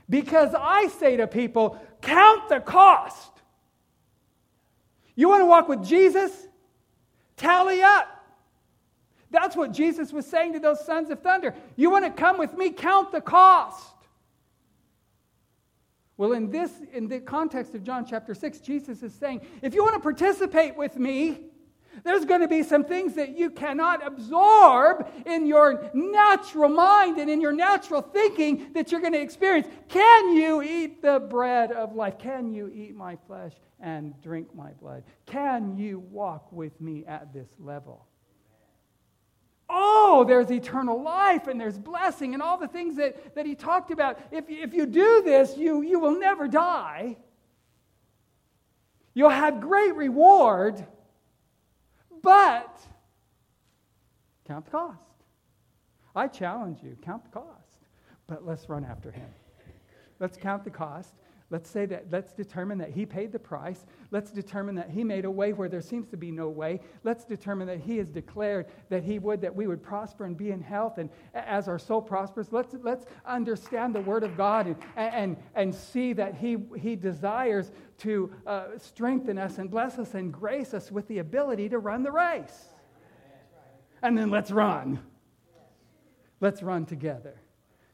because 0.09 0.53
I 0.53 0.87
say 0.99 1.15
to 1.15 1.25
people, 1.25 1.79
count 2.01 2.49
the 2.49 2.59
cost. 2.59 3.31
You 5.15 5.29
want 5.29 5.39
to 5.39 5.45
walk 5.45 5.69
with 5.69 5.85
Jesus? 5.85 6.31
Tally 7.37 7.81
up. 7.81 8.09
That's 9.29 9.55
what 9.55 9.71
Jesus 9.71 10.11
was 10.11 10.25
saying 10.25 10.51
to 10.51 10.59
those 10.59 10.85
sons 10.85 11.09
of 11.11 11.21
thunder. 11.21 11.55
You 11.77 11.89
want 11.89 12.03
to 12.03 12.11
come 12.11 12.37
with 12.37 12.57
me? 12.57 12.71
Count 12.71 13.13
the 13.13 13.21
cost. 13.21 13.95
Well, 16.17 16.33
in 16.33 16.51
this, 16.51 16.71
in 16.91 17.07
the 17.07 17.21
context 17.21 17.73
of 17.73 17.83
John 17.83 18.05
chapter 18.05 18.33
6, 18.33 18.59
Jesus 18.59 19.01
is 19.01 19.13
saying, 19.13 19.41
if 19.61 19.73
you 19.73 19.81
want 19.81 19.95
to 19.95 20.01
participate 20.01 20.75
with 20.75 20.97
me, 20.97 21.50
there's 22.03 22.25
going 22.25 22.41
to 22.41 22.47
be 22.47 22.63
some 22.63 22.83
things 22.83 23.15
that 23.15 23.37
you 23.37 23.49
cannot 23.49 24.05
absorb 24.05 25.07
in 25.25 25.45
your 25.45 25.89
natural 25.93 26.69
mind 26.69 27.17
and 27.17 27.29
in 27.29 27.41
your 27.41 27.51
natural 27.51 28.01
thinking 28.01 28.71
that 28.73 28.91
you're 28.91 29.01
going 29.01 29.13
to 29.13 29.21
experience. 29.21 29.67
Can 29.89 30.35
you 30.35 30.61
eat 30.61 31.01
the 31.01 31.19
bread 31.19 31.71
of 31.71 31.95
life? 31.95 32.17
Can 32.17 32.51
you 32.51 32.69
eat 32.69 32.95
my 32.95 33.17
flesh 33.27 33.53
and 33.79 34.19
drink 34.21 34.53
my 34.55 34.71
blood? 34.73 35.03
Can 35.25 35.77
you 35.77 35.99
walk 35.99 36.51
with 36.51 36.79
me 36.79 37.05
at 37.05 37.33
this 37.33 37.49
level? 37.59 38.05
Oh, 39.69 40.25
there's 40.27 40.51
eternal 40.51 41.01
life 41.01 41.47
and 41.47 41.59
there's 41.59 41.77
blessing 41.77 42.33
and 42.33 42.43
all 42.43 42.57
the 42.57 42.67
things 42.67 42.97
that, 42.97 43.35
that 43.35 43.45
he 43.45 43.55
talked 43.55 43.89
about. 43.91 44.19
If, 44.31 44.45
if 44.49 44.73
you 44.73 44.85
do 44.85 45.21
this, 45.23 45.55
you, 45.55 45.81
you 45.81 45.99
will 45.99 46.19
never 46.19 46.47
die. 46.47 47.15
You'll 49.13 49.29
have 49.29 49.61
great 49.61 49.95
reward 49.95 50.85
but 52.21 52.79
count 54.47 54.65
the 54.65 54.71
cost. 54.71 54.97
I 56.15 56.27
challenge 56.27 56.79
you, 56.83 56.97
count 57.01 57.23
the 57.23 57.29
cost. 57.29 57.77
But 58.27 58.45
let's 58.45 58.69
run 58.69 58.83
after 58.85 59.11
him. 59.11 59.29
Let's 60.19 60.37
count 60.37 60.63
the 60.63 60.69
cost. 60.69 61.15
Let's 61.51 61.69
say 61.69 61.85
that, 61.87 62.05
let's 62.09 62.31
determine 62.31 62.77
that 62.77 62.91
He 62.91 63.05
paid 63.05 63.33
the 63.33 63.39
price. 63.39 63.85
Let's 64.09 64.31
determine 64.31 64.75
that 64.75 64.89
He 64.89 65.03
made 65.03 65.25
a 65.25 65.31
way 65.31 65.51
where 65.51 65.67
there 65.67 65.81
seems 65.81 66.07
to 66.07 66.17
be 66.17 66.31
no 66.31 66.47
way. 66.47 66.79
Let's 67.03 67.25
determine 67.25 67.67
that 67.67 67.81
He 67.81 67.97
has 67.97 68.09
declared 68.09 68.67
that 68.87 69.03
He 69.03 69.19
would, 69.19 69.41
that 69.41 69.53
we 69.53 69.67
would 69.67 69.83
prosper 69.83 70.23
and 70.23 70.37
be 70.37 70.51
in 70.51 70.61
health. 70.61 70.97
And 70.97 71.09
as 71.33 71.67
our 71.67 71.77
soul 71.77 72.01
prospers, 72.01 72.47
let's, 72.51 72.73
let's 72.81 73.05
understand 73.25 73.93
the 73.93 73.99
Word 73.99 74.23
of 74.23 74.37
God 74.37 74.65
and, 74.67 74.77
and, 74.95 75.37
and 75.53 75.75
see 75.75 76.13
that 76.13 76.35
He, 76.35 76.57
he 76.79 76.95
desires 76.95 77.73
to 77.99 78.33
uh, 78.47 78.67
strengthen 78.77 79.37
us 79.37 79.57
and 79.57 79.69
bless 79.69 79.99
us 79.99 80.13
and 80.13 80.31
grace 80.31 80.73
us 80.73 80.89
with 80.89 81.05
the 81.09 81.19
ability 81.19 81.67
to 81.69 81.79
run 81.79 82.01
the 82.01 82.11
race. 82.11 82.69
And 84.01 84.17
then 84.17 84.29
let's 84.29 84.51
run. 84.51 84.99
Let's 86.39 86.63
run 86.63 86.85
together. 86.85 87.41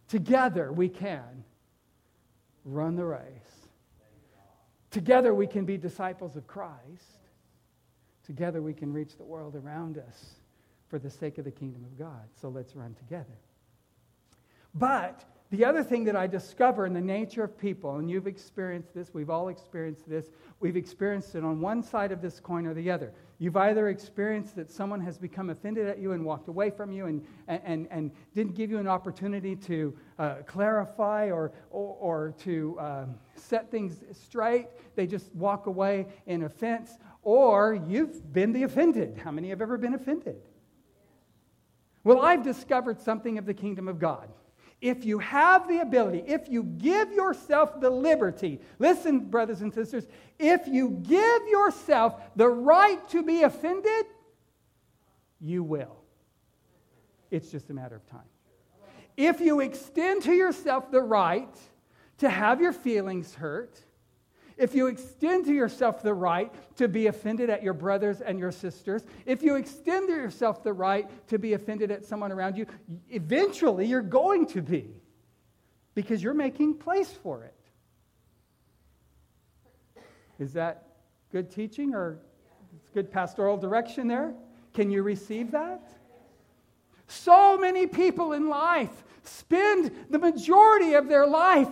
Together 0.08 0.72
we 0.72 0.90
can 0.90 1.44
run 2.68 2.96
the 2.96 3.06
race. 3.06 3.22
Together 4.92 5.34
we 5.34 5.48
can 5.48 5.66
be 5.66 5.78
disciples 5.78 6.36
of 6.36 6.46
Christ. 6.48 7.20
Together 8.26 8.62
we 8.62 8.74
can 8.74 8.92
reach 8.92 9.18
the 9.18 9.24
world 9.24 9.56
around 9.56 9.98
us 9.98 10.36
for 10.90 11.00
the 11.00 11.10
sake 11.10 11.38
of 11.38 11.46
the 11.46 11.52
kingdom 11.52 11.84
of 11.84 11.98
God. 11.98 12.28
So 12.40 12.50
let's 12.50 12.76
run 12.76 12.94
together. 12.96 13.38
But 14.74 15.24
the 15.50 15.64
other 15.64 15.82
thing 15.82 16.04
that 16.06 16.16
I 16.16 16.28
discover 16.28 16.86
in 16.86 16.94
the 16.94 17.02
nature 17.02 17.44
of 17.44 17.58
people, 17.58 17.96
and 17.96 18.12
you've 18.12 18.28
experienced 18.28 18.94
this, 18.94 19.14
we've 19.14 19.30
all 19.30 19.48
experienced 19.48 20.10
this, 20.10 20.30
we've 20.60 20.76
experienced 20.76 21.36
it 21.36 21.44
on 21.46 21.62
one 21.62 21.82
side 21.82 22.12
of 22.12 22.22
this 22.22 22.42
coin 22.42 22.66
or 22.66 22.74
the 22.74 22.92
other. 22.92 23.14
You've 23.40 23.56
either 23.56 23.88
experienced 23.88 24.58
that 24.58 24.70
someone 24.70 25.00
has 25.02 25.18
become 25.18 25.50
offended 25.50 25.88
at 25.88 26.00
you 26.00 26.12
and 26.12 26.26
walked 26.26 26.50
away 26.50 26.70
from 26.70 26.92
you 26.92 27.06
and, 27.06 27.26
and, 27.48 27.88
and 27.92 28.12
didn't 28.34 28.56
give 28.56 28.70
you 28.70 28.78
an 28.80 28.88
opportunity 28.88 29.56
to 29.56 29.98
uh, 30.20 30.36
clarify 30.48 31.30
or, 31.30 31.54
or, 31.70 31.96
or 32.00 32.34
to 32.40 32.78
uh, 32.80 33.06
set 33.36 33.72
things 33.72 34.04
straight. 34.12 34.68
They 34.96 35.08
just 35.08 35.34
walk 35.34 35.68
away 35.68 36.08
in 36.26 36.44
offense. 36.44 36.98
Or 37.22 37.74
you've 37.88 38.34
been 38.34 38.52
the 38.54 38.64
offended. 38.64 39.22
How 39.24 39.32
many 39.32 39.50
have 39.50 39.62
ever 39.62 39.78
been 39.78 39.94
offended? 39.94 40.38
Well, 42.04 42.22
I've 42.22 42.44
discovered 42.44 43.00
something 43.00 43.38
of 43.38 43.46
the 43.46 43.54
kingdom 43.54 43.88
of 43.88 44.00
God. 44.00 44.30
If 44.80 45.06
you 45.06 45.18
have 45.20 45.68
the 45.68 45.80
ability, 45.80 46.24
if 46.28 46.50
you 46.50 46.64
give 46.64 47.12
yourself 47.12 47.82
the 47.82 47.90
liberty, 47.90 48.60
listen, 48.78 49.22
brothers 49.22 49.62
and 49.62 49.74
sisters, 49.74 50.06
if 50.38 50.68
you 50.68 51.02
give 51.02 51.48
yourself 51.48 52.22
the 52.36 52.48
right 52.48 53.08
to 53.10 53.24
be 53.24 53.42
offended, 53.42 54.06
you 55.40 55.64
will. 55.64 55.98
It's 57.32 57.50
just 57.50 57.70
a 57.70 57.74
matter 57.74 57.96
of 57.96 58.06
time. 58.08 58.22
If 59.16 59.42
you 59.42 59.62
extend 59.62 60.22
to 60.24 60.34
yourself 60.34 60.92
the 60.92 61.02
right 61.02 61.56
to 62.20 62.30
have 62.30 62.62
your 62.62 62.74
feelings 62.74 63.34
hurt, 63.34 63.80
if 64.58 64.74
you 64.74 64.88
extend 64.88 65.46
to 65.46 65.54
yourself 65.54 66.02
the 66.02 66.14
right 66.14 66.52
to 66.78 66.88
be 66.88 67.08
offended 67.08 67.50
at 67.50 67.64
your 67.64 67.74
brothers 67.74 68.22
and 68.22 68.40
your 68.40 68.52
sisters, 68.52 69.04
if 69.26 69.44
you 69.44 69.56
extend 69.56 70.08
to 70.08 70.14
yourself 70.14 70.64
the 70.64 70.74
right 70.74 71.08
to 71.28 71.38
be 71.38 71.54
offended 71.54 71.92
at 71.92 72.06
someone 72.06 72.32
around 72.32 72.58
you, 72.58 72.66
eventually 73.10 73.86
you're 73.86 74.02
going 74.02 74.48
to 74.48 74.62
be 74.62 74.90
because 75.94 76.22
you're 76.22 76.34
making 76.34 76.76
place 76.76 77.12
for 77.12 77.44
it. 77.44 77.54
Is 80.40 80.54
that 80.54 80.88
good 81.32 81.50
teaching 81.50 81.94
or 81.94 82.20
good 82.94 83.12
pastoral 83.12 83.58
direction 83.58 84.08
there? 84.08 84.34
Can 84.74 84.92
you 84.92 85.04
receive 85.04 85.52
that? 85.52 85.92
So 87.08 87.58
many 87.58 87.88
people 87.88 88.34
in 88.34 88.50
life 88.50 89.04
spend 89.24 89.92
the 90.10 90.20
majority 90.20 90.94
of 90.94 91.08
their 91.08 91.26
life 91.26 91.68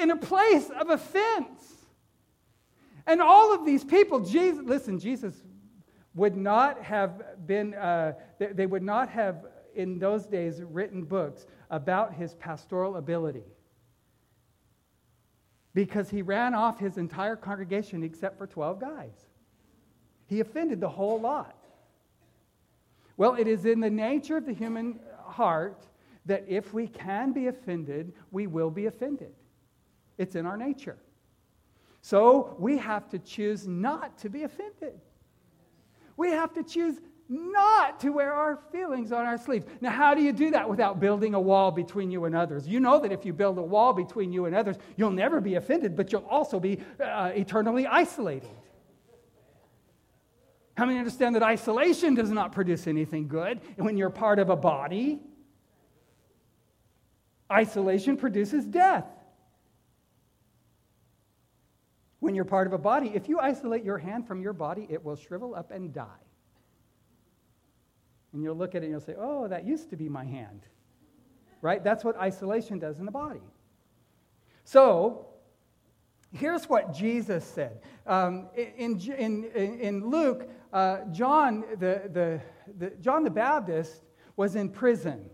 in 0.00 0.10
a 0.10 0.16
place 0.16 0.70
of 0.70 0.90
offense. 0.90 1.73
And 3.06 3.20
all 3.20 3.54
of 3.54 3.66
these 3.66 3.84
people, 3.84 4.20
Jesus, 4.20 4.62
listen, 4.64 4.98
Jesus 4.98 5.42
would 6.14 6.36
not 6.36 6.82
have 6.82 7.46
been, 7.46 7.74
uh, 7.74 8.12
they 8.38 8.66
would 8.66 8.82
not 8.82 9.08
have 9.08 9.46
in 9.74 9.98
those 9.98 10.26
days 10.26 10.62
written 10.62 11.02
books 11.02 11.46
about 11.70 12.14
his 12.14 12.34
pastoral 12.34 12.96
ability 12.96 13.44
because 15.74 16.08
he 16.08 16.22
ran 16.22 16.54
off 16.54 16.78
his 16.78 16.98
entire 16.98 17.36
congregation 17.36 18.04
except 18.04 18.38
for 18.38 18.46
12 18.46 18.80
guys. 18.80 19.26
He 20.26 20.40
offended 20.40 20.80
the 20.80 20.88
whole 20.88 21.20
lot. 21.20 21.56
Well, 23.16 23.34
it 23.34 23.46
is 23.46 23.64
in 23.64 23.80
the 23.80 23.90
nature 23.90 24.36
of 24.36 24.46
the 24.46 24.52
human 24.52 25.00
heart 25.24 25.86
that 26.26 26.44
if 26.48 26.72
we 26.72 26.86
can 26.86 27.32
be 27.32 27.48
offended, 27.48 28.12
we 28.30 28.46
will 28.46 28.70
be 28.70 28.86
offended. 28.86 29.32
It's 30.16 30.36
in 30.36 30.46
our 30.46 30.56
nature. 30.56 30.96
So 32.04 32.54
we 32.58 32.76
have 32.76 33.08
to 33.08 33.18
choose 33.18 33.66
not 33.66 34.18
to 34.18 34.28
be 34.28 34.42
offended. 34.42 35.00
We 36.18 36.28
have 36.32 36.52
to 36.52 36.62
choose 36.62 37.00
not 37.30 37.98
to 38.00 38.10
wear 38.10 38.30
our 38.34 38.58
feelings 38.70 39.10
on 39.10 39.24
our 39.24 39.38
sleeves. 39.38 39.64
Now, 39.80 39.88
how 39.88 40.12
do 40.12 40.20
you 40.20 40.30
do 40.30 40.50
that 40.50 40.68
without 40.68 41.00
building 41.00 41.32
a 41.32 41.40
wall 41.40 41.70
between 41.70 42.10
you 42.10 42.26
and 42.26 42.36
others? 42.36 42.68
You 42.68 42.78
know 42.78 43.00
that 43.00 43.10
if 43.10 43.24
you 43.24 43.32
build 43.32 43.56
a 43.56 43.62
wall 43.62 43.94
between 43.94 44.34
you 44.34 44.44
and 44.44 44.54
others, 44.54 44.76
you'll 44.96 45.12
never 45.12 45.40
be 45.40 45.54
offended, 45.54 45.96
but 45.96 46.12
you'll 46.12 46.26
also 46.26 46.60
be 46.60 46.78
uh, 47.02 47.32
eternally 47.34 47.86
isolated. 47.86 48.50
How 50.76 50.84
many 50.84 50.98
understand 50.98 51.36
that 51.36 51.42
isolation 51.42 52.14
does 52.14 52.30
not 52.30 52.52
produce 52.52 52.86
anything 52.86 53.28
good 53.28 53.62
when 53.76 53.96
you're 53.96 54.10
part 54.10 54.38
of 54.38 54.50
a 54.50 54.56
body? 54.56 55.20
Isolation 57.50 58.18
produces 58.18 58.66
death 58.66 59.06
when 62.24 62.34
you're 62.34 62.46
part 62.46 62.66
of 62.66 62.72
a 62.72 62.78
body, 62.78 63.12
if 63.14 63.28
you 63.28 63.38
isolate 63.38 63.84
your 63.84 63.98
hand 63.98 64.26
from 64.26 64.40
your 64.40 64.54
body, 64.54 64.86
it 64.88 65.04
will 65.04 65.14
shrivel 65.14 65.54
up 65.54 65.70
and 65.70 65.92
die. 65.92 66.06
And 68.32 68.42
you'll 68.42 68.56
look 68.56 68.74
at 68.74 68.82
it 68.82 68.86
and 68.86 68.92
you'll 68.92 69.02
say, 69.02 69.14
oh, 69.18 69.46
that 69.48 69.66
used 69.66 69.90
to 69.90 69.96
be 69.96 70.08
my 70.08 70.24
hand. 70.24 70.62
Right? 71.60 71.84
That's 71.84 72.02
what 72.02 72.16
isolation 72.16 72.78
does 72.78 72.98
in 72.98 73.04
the 73.04 73.10
body. 73.10 73.42
So, 74.64 75.26
here's 76.32 76.66
what 76.66 76.94
Jesus 76.94 77.44
said. 77.44 77.82
Um, 78.06 78.48
in, 78.56 78.98
in, 78.98 79.44
in 79.54 80.08
Luke, 80.08 80.48
uh, 80.72 81.00
John, 81.12 81.62
the, 81.72 82.08
the, 82.10 82.40
the, 82.78 82.96
John 83.02 83.22
the 83.24 83.30
Baptist 83.30 84.00
was 84.34 84.56
in 84.56 84.70
prison. 84.70 85.28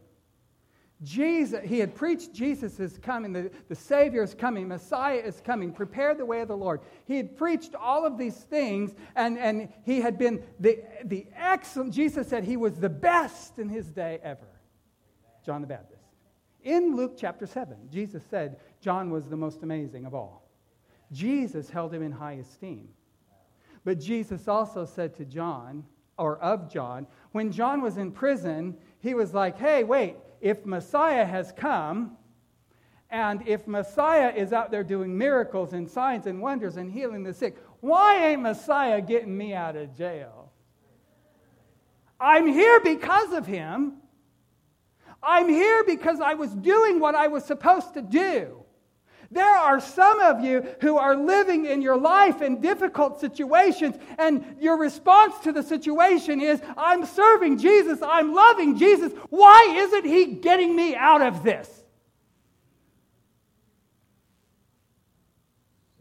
Jesus, 1.02 1.61
he 1.64 1.78
had 1.78 1.95
preached 1.95 2.35
Jesus 2.35 2.78
is 2.78 2.99
coming, 2.99 3.33
the, 3.33 3.50
the 3.69 3.75
Savior 3.75 4.23
is 4.23 4.35
coming, 4.35 4.69
Messiah 4.69 5.16
is 5.16 5.40
coming, 5.40 5.73
prepare 5.73 6.14
the 6.14 6.26
way 6.26 6.42
of 6.42 6.49
the 6.49 6.57
Lord. 6.57 6.80
He 7.07 7.16
had 7.16 7.38
preached 7.38 7.75
all 7.75 8.04
of 8.04 8.19
these 8.19 8.37
things, 8.37 8.95
and, 9.16 9.38
and 9.38 9.71
he 9.85 10.02
had 10.02 10.19
been 10.19 10.42
the, 10.59 10.80
the 11.04 11.26
excellent, 11.35 11.95
Jesus 11.95 12.28
said 12.28 12.45
he 12.45 12.59
was 12.59 12.75
the 12.75 12.90
best 12.90 13.59
in 13.59 13.71
his 13.71 13.90
day 13.90 14.19
ever. 14.23 14.47
John 15.45 15.62
the 15.62 15.66
Baptist. 15.66 16.02
In 16.62 16.95
Luke 16.95 17.14
chapter 17.16 17.47
7, 17.47 17.76
Jesus 17.90 18.23
said 18.28 18.59
John 18.83 19.11
was 19.11 19.26
the 19.26 19.37
most 19.37 19.62
amazing 19.62 20.04
of 20.04 20.14
all. 20.14 20.50
Jesus 21.12 21.71
held 21.71 21.95
him 21.95 22.02
in 22.02 22.12
high 22.12 22.35
esteem. 22.35 22.88
But 23.85 23.99
Jesus 23.99 24.49
also 24.49 24.85
said 24.85 25.16
to 25.16 25.25
John, 25.25 25.85
or 26.19 26.38
of 26.38 26.71
John, 26.71 27.07
when 27.33 27.50
John 27.50 27.80
was 27.80 27.97
in 27.97 28.12
prison, 28.12 28.76
he 29.00 29.14
was 29.14 29.33
like, 29.33 29.59
hey, 29.59 29.85
wait, 29.85 30.16
if 30.40 30.64
Messiah 30.64 31.25
has 31.25 31.52
come, 31.52 32.16
and 33.11 33.47
if 33.47 33.66
Messiah 33.66 34.32
is 34.35 34.52
out 34.52 34.70
there 34.70 34.85
doing 34.85 35.16
miracles 35.16 35.73
and 35.73 35.88
signs 35.88 36.26
and 36.26 36.40
wonders 36.40 36.76
and 36.76 36.90
healing 36.90 37.25
the 37.25 37.35
sick, 37.35 37.56
why 37.80 38.26
ain't 38.26 38.42
Messiah 38.42 39.00
getting 39.00 39.37
me 39.37 39.52
out 39.52 39.75
of 39.76 39.97
jail? 39.97 40.52
I'm 42.20 42.47
here 42.47 42.80
because 42.80 43.32
of 43.32 43.47
him. 43.47 43.94
I'm 45.23 45.49
here 45.49 45.85
because 45.85 46.20
I 46.20 46.35
was 46.35 46.50
doing 46.50 47.00
what 47.00 47.14
I 47.14 47.28
was 47.28 47.44
supposed 47.44 47.94
to 47.94 48.02
do. 48.02 48.59
There 49.32 49.44
are 49.44 49.80
some 49.80 50.18
of 50.20 50.42
you 50.42 50.66
who 50.80 50.96
are 50.96 51.14
living 51.14 51.64
in 51.64 51.82
your 51.82 51.96
life 51.96 52.42
in 52.42 52.60
difficult 52.60 53.20
situations, 53.20 53.96
and 54.18 54.56
your 54.58 54.76
response 54.76 55.38
to 55.44 55.52
the 55.52 55.62
situation 55.62 56.40
is, 56.40 56.60
I'm 56.76 57.06
serving 57.06 57.58
Jesus, 57.58 58.00
I'm 58.02 58.34
loving 58.34 58.76
Jesus. 58.76 59.12
Why 59.28 59.72
isn't 59.76 60.04
He 60.04 60.26
getting 60.26 60.75
me 60.75 60.96
out 60.96 61.22
of 61.22 61.44
this? 61.44 61.68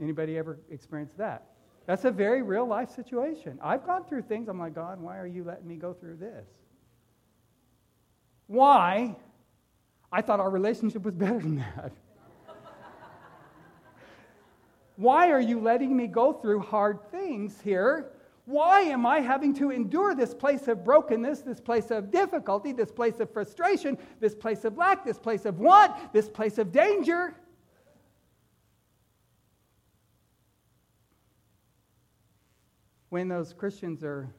Anybody 0.02 0.38
ever 0.38 0.58
experienced 0.72 1.18
that? 1.18 1.44
That's 1.86 2.06
a 2.06 2.12
very 2.12 2.42
real 2.42 2.66
life 2.66 2.90
situation. 2.96 3.60
I've 3.62 3.86
gone 3.86 4.06
through 4.06 4.24
things, 4.24 4.48
I'm 4.48 4.60
like, 4.60 4.74
God, 4.74 5.00
why 5.00 5.20
are 5.20 5.28
you 5.28 5.44
letting 5.44 5.68
me 5.68 5.76
go 5.76 5.94
through 5.94 6.16
this? 6.18 6.48
Why? 8.48 9.16
I 10.12 10.22
thought 10.24 10.40
our 10.40 10.50
relationship 10.50 11.04
was 11.04 11.14
better 11.14 11.40
than 11.40 11.58
that. 11.58 11.92
Why 15.00 15.32
are 15.32 15.40
you 15.40 15.62
letting 15.62 15.96
me 15.96 16.08
go 16.08 16.34
through 16.34 16.60
hard 16.60 17.10
things 17.10 17.62
here? 17.62 18.12
Why 18.44 18.82
am 18.82 19.06
I 19.06 19.22
having 19.22 19.54
to 19.54 19.72
endure 19.72 20.14
this 20.14 20.34
place 20.34 20.68
of 20.68 20.84
brokenness, 20.84 21.40
this 21.40 21.62
place 21.62 21.90
of 21.90 22.12
difficulty, 22.12 22.74
this 22.74 22.92
place 22.92 23.22
of 23.22 23.32
frustration, 23.32 23.98
this 24.20 24.36
place 24.36 24.66
of 24.66 24.78
lack, 24.78 25.06
this 25.06 25.18
place 25.18 25.46
of 25.46 25.58
want, 25.58 26.12
this 26.12 26.28
place 26.28 26.58
of 26.58 26.74
danger? 26.74 27.34
When 33.08 33.30
those 33.30 33.54
Christians 33.54 34.04
are 34.04 34.30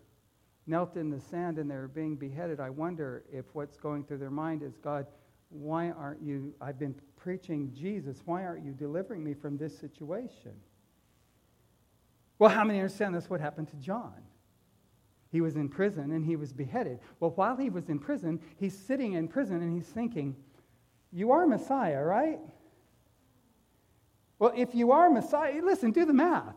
knelt 0.67 0.95
in 0.97 1.09
the 1.09 1.21
sand 1.21 1.57
and 1.57 1.71
they're 1.71 1.89
being 1.89 2.17
beheaded, 2.17 2.61
I 2.61 2.69
wonder 2.69 3.25
if 3.33 3.47
what's 3.55 3.79
going 3.79 4.05
through 4.05 4.19
their 4.19 4.31
mind 4.31 4.63
is 4.63 4.77
God, 4.77 5.07
why 5.49 5.89
aren't 5.93 6.21
you? 6.21 6.53
I've 6.61 6.79
been 6.79 6.95
preaching 7.23 7.73
Jesus. 7.75 8.23
Why 8.25 8.45
aren't 8.45 8.65
you 8.65 8.73
delivering 8.73 9.23
me 9.23 9.35
from 9.35 9.57
this 9.57 9.77
situation? 9.79 10.53
Well, 12.39 12.51
how 12.51 12.65
many 12.65 12.79
understand 12.79 13.15
that's 13.15 13.29
what 13.29 13.41
happened 13.41 13.69
to 13.69 13.77
John? 13.77 14.15
He 15.31 15.41
was 15.41 15.57
in 15.57 15.69
prison 15.69 16.13
and 16.13 16.25
he 16.25 16.37
was 16.37 16.53
beheaded. 16.53 16.99
Well, 17.21 17.33
while 17.33 17.57
he 17.57 17.71
was 17.71 17.89
in 17.89 17.99
prison, 17.99 18.41
he's 18.57 18.77
sitting 18.77 19.13
in 19.13 19.29
prison 19.29 19.63
and 19.63 19.75
he's 19.75 19.87
thinking, 19.87 20.35
You 21.13 21.31
are 21.33 21.47
Messiah, 21.47 22.03
right? 22.03 22.41
Well, 24.39 24.53
if 24.57 24.75
you 24.75 24.91
are 24.91 25.11
Messiah, 25.11 25.61
listen, 25.63 25.93
do 25.93 26.07
the 26.07 26.15
math. 26.15 26.57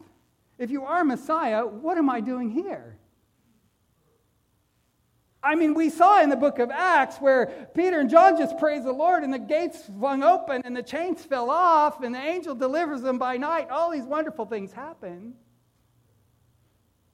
If 0.57 0.71
you 0.71 0.85
are 0.85 1.03
Messiah, 1.03 1.65
what 1.65 1.97
am 1.97 2.09
I 2.09 2.21
doing 2.21 2.49
here? 2.49 2.97
I 5.43 5.55
mean, 5.55 5.73
we 5.73 5.89
saw 5.89 6.21
in 6.21 6.29
the 6.29 6.37
book 6.37 6.57
of 6.59 6.71
Acts 6.71 7.17
where 7.17 7.67
Peter 7.75 7.99
and 7.99 8.09
John 8.09 8.37
just 8.37 8.57
praise 8.57 8.85
the 8.85 8.93
Lord 8.93 9.23
and 9.23 9.33
the 9.33 9.39
gates 9.39 9.83
flung 9.99 10.23
open 10.23 10.61
and 10.63 10.75
the 10.75 10.81
chains 10.81 11.25
fell 11.25 11.49
off 11.49 12.01
and 12.01 12.15
the 12.15 12.19
angel 12.19 12.55
delivers 12.55 13.01
them 13.01 13.17
by 13.17 13.35
night. 13.35 13.69
All 13.69 13.91
these 13.91 14.05
wonderful 14.05 14.45
things 14.45 14.71
happen. 14.71 15.33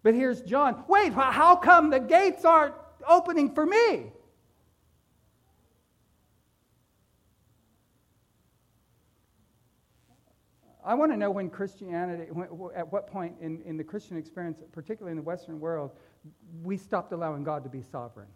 But 0.03 0.13
here's 0.13 0.41
John. 0.43 0.83
Wait, 0.87 1.11
how 1.11 1.55
come 1.55 1.89
the 1.89 1.99
gates 1.99 2.45
aren't 2.45 2.75
opening 3.07 3.53
for 3.53 3.65
me? 3.65 4.11
I 10.85 10.93
want 10.93 11.11
to 11.11 11.17
know 11.17 11.29
when 11.31 11.49
Christianity, 11.49 12.31
at 12.75 12.91
what 12.91 13.07
point 13.07 13.35
in, 13.41 13.61
in 13.63 13.75
the 13.75 13.83
Christian 13.83 14.17
experience, 14.17 14.59
particularly 14.71 15.11
in 15.11 15.17
the 15.17 15.23
Western 15.23 15.59
world, 15.59 15.91
we 16.63 16.77
stopped 16.77 17.11
allowing 17.11 17.43
God 17.43 17.63
to 17.63 17.69
be 17.69 17.81
sovereign. 17.81 18.27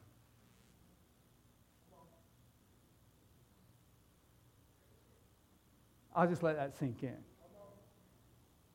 I'll 6.15 6.27
just 6.27 6.43
let 6.43 6.55
that 6.57 6.77
sink 6.77 7.03
in. 7.03 7.17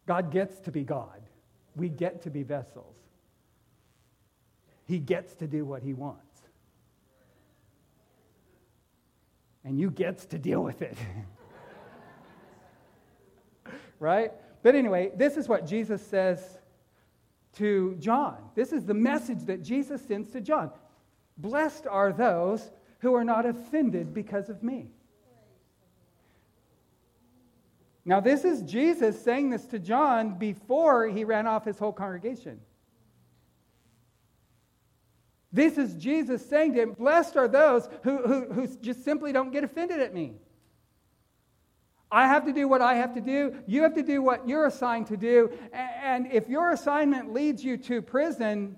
God 0.06 0.30
gets 0.32 0.58
to 0.60 0.72
be 0.72 0.82
God. 0.82 1.22
We 1.76 1.88
get 1.88 2.22
to 2.22 2.30
be 2.30 2.42
vessels. 2.42 2.96
He 4.86 4.98
gets 4.98 5.34
to 5.36 5.46
do 5.46 5.64
what 5.64 5.82
he 5.82 5.92
wants. 5.92 6.24
And 9.64 9.78
you 9.78 9.90
gets 9.90 10.24
to 10.26 10.38
deal 10.38 10.62
with 10.62 10.80
it. 10.80 10.96
right? 14.00 14.32
But 14.62 14.74
anyway, 14.74 15.12
this 15.14 15.36
is 15.36 15.46
what 15.46 15.66
Jesus 15.66 16.04
says 16.04 16.57
to 17.58 17.96
John. 17.98 18.36
This 18.54 18.72
is 18.72 18.84
the 18.84 18.94
message 18.94 19.44
that 19.44 19.62
Jesus 19.62 20.02
sends 20.02 20.30
to 20.30 20.40
John. 20.40 20.70
Blessed 21.36 21.86
are 21.86 22.12
those 22.12 22.70
who 23.00 23.14
are 23.14 23.24
not 23.24 23.46
offended 23.46 24.12
because 24.12 24.48
of 24.48 24.62
me. 24.62 24.90
Now, 28.04 28.20
this 28.20 28.44
is 28.44 28.62
Jesus 28.62 29.22
saying 29.22 29.50
this 29.50 29.66
to 29.66 29.78
John 29.78 30.38
before 30.38 31.08
he 31.08 31.24
ran 31.24 31.46
off 31.46 31.64
his 31.64 31.78
whole 31.78 31.92
congregation. 31.92 32.58
This 35.52 35.78
is 35.78 35.94
Jesus 35.94 36.44
saying 36.48 36.74
to 36.74 36.82
him, 36.82 36.92
Blessed 36.92 37.36
are 37.36 37.48
those 37.48 37.88
who, 38.02 38.18
who, 38.18 38.52
who 38.52 38.66
just 38.80 39.04
simply 39.04 39.32
don't 39.32 39.50
get 39.50 39.64
offended 39.64 40.00
at 40.00 40.14
me. 40.14 40.34
I 42.10 42.26
have 42.26 42.46
to 42.46 42.52
do 42.52 42.66
what 42.68 42.80
I 42.80 42.94
have 42.94 43.14
to 43.14 43.20
do. 43.20 43.54
You 43.66 43.82
have 43.82 43.94
to 43.94 44.02
do 44.02 44.22
what 44.22 44.48
you're 44.48 44.66
assigned 44.66 45.08
to 45.08 45.16
do. 45.16 45.50
And 45.72 46.32
if 46.32 46.48
your 46.48 46.72
assignment 46.72 47.32
leads 47.32 47.62
you 47.62 47.76
to 47.78 48.00
prison, 48.00 48.76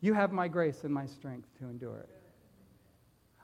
you 0.00 0.14
have 0.14 0.32
my 0.32 0.48
grace 0.48 0.82
and 0.82 0.92
my 0.92 1.06
strength 1.06 1.48
to 1.60 1.66
endure 1.66 1.98
it. 1.98 2.08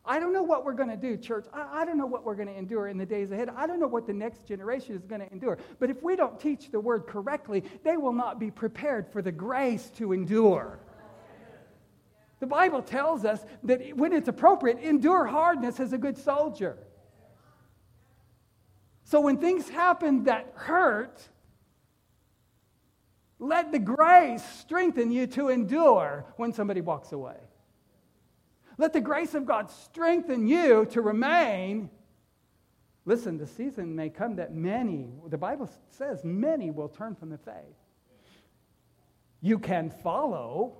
I 0.08 0.20
don't 0.20 0.32
know 0.32 0.42
what 0.42 0.64
we're 0.64 0.72
going 0.72 0.88
to 0.88 0.96
do, 0.96 1.16
church. 1.16 1.46
I, 1.52 1.80
I, 1.82 1.84
don't 1.84 1.98
know 1.98 2.06
what 2.06 2.24
we're 2.24 2.36
going 2.36 2.48
to 2.48 2.56
endure 2.56 2.86
in 2.86 2.96
the 2.96 3.06
days 3.06 3.32
ahead. 3.32 3.50
I 3.56 3.66
don't 3.66 3.80
know 3.80 3.88
what 3.88 4.06
the 4.06 4.12
next 4.12 4.46
generation 4.46 4.94
is 4.94 5.04
going 5.04 5.20
to 5.20 5.30
endure. 5.32 5.58
But 5.80 5.90
if 5.90 6.00
we 6.00 6.14
don't 6.14 6.38
teach 6.38 6.70
the 6.70 6.78
word 6.78 7.06
correctly, 7.08 7.64
they 7.82 7.96
will 7.96 8.12
not 8.12 8.38
be 8.38 8.52
prepared 8.52 9.08
for 9.08 9.20
the 9.20 9.32
grace 9.32 9.90
to 9.96 10.12
endure. 10.12 10.78
The 12.38 12.46
Bible 12.46 12.82
tells 12.82 13.24
us 13.24 13.44
that 13.64 13.96
when 13.96 14.12
it's 14.12 14.28
appropriate, 14.28 14.78
endure 14.78 15.26
hardness 15.26 15.80
as 15.80 15.92
a 15.92 15.98
good 15.98 16.16
soldier. 16.16 16.78
So 19.06 19.20
when 19.20 19.38
things 19.38 19.68
happen 19.68 20.24
that 20.24 20.52
hurt, 20.56 21.22
let 23.38 23.70
the 23.70 23.78
grace 23.78 24.42
strengthen 24.58 25.12
you 25.12 25.28
to 25.28 25.48
endure 25.48 26.24
when 26.38 26.52
somebody 26.52 26.80
walks 26.80 27.12
away. 27.12 27.36
Let 28.78 28.92
the 28.92 29.00
grace 29.00 29.34
of 29.34 29.46
God 29.46 29.70
strengthen 29.70 30.48
you 30.48 30.86
to 30.90 31.02
remain. 31.02 31.88
Listen, 33.04 33.38
the 33.38 33.46
season 33.46 33.94
may 33.94 34.10
come 34.10 34.34
that 34.36 34.52
many, 34.52 35.12
the 35.28 35.38
Bible 35.38 35.70
says, 35.88 36.24
many 36.24 36.72
will 36.72 36.88
turn 36.88 37.14
from 37.14 37.30
the 37.30 37.38
faith. 37.38 37.54
You 39.40 39.60
can 39.60 39.88
follow, 39.88 40.78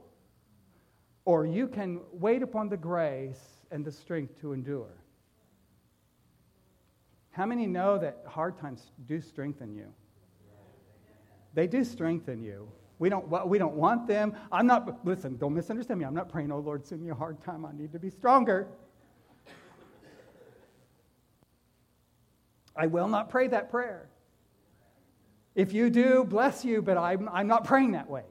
or 1.25 1.47
you 1.47 1.69
can 1.69 2.01
wait 2.11 2.43
upon 2.43 2.71
the 2.71 2.77
grace 2.77 3.41
and 3.71 3.85
the 3.85 3.93
strength 3.93 4.41
to 4.41 4.53
endure. 4.53 4.91
How 7.37 7.45
many 7.45 7.67
know 7.67 7.99
that 7.99 8.25
hard 8.27 8.57
times 8.57 8.93
do 9.05 9.21
strengthen 9.21 9.75
you? 9.75 9.93
They 11.53 11.67
do 11.67 11.85
strengthen 11.85 12.43
you. 12.43 12.67
We 12.99 13.11
don't, 13.11 13.29
we 13.47 13.59
don't 13.59 13.75
want 13.75 14.07
them. 14.07 14.35
I'm 14.51 14.67
not, 14.67 15.05
listen, 15.05 15.37
don't 15.37 15.53
misunderstand 15.53 16.01
me. 16.01 16.07
I'm 16.07 16.15
not 16.15 16.31
praying, 16.31 16.51
oh 16.51 16.61
Lord, 16.61 16.87
send 16.87 17.03
me 17.03 17.11
a 17.11 17.15
hard 17.15 17.43
time. 17.43 17.67
I 17.67 17.73
need 17.73 17.93
to 17.93 17.99
be 17.99 18.09
stronger. 18.09 18.69
I 22.75 22.87
will 22.87 23.09
not 23.09 23.29
pray 23.29 23.49
that 23.49 23.71
prayer. 23.71 24.09
If 25.55 25.75
you 25.75 25.91
do, 25.91 26.25
bless 26.25 26.65
you, 26.65 26.81
but 26.81 26.97
I'm, 26.97 27.29
I'm 27.29 27.47
not 27.47 27.65
praying 27.65 27.93
that 27.93 28.09
way. 28.09 28.25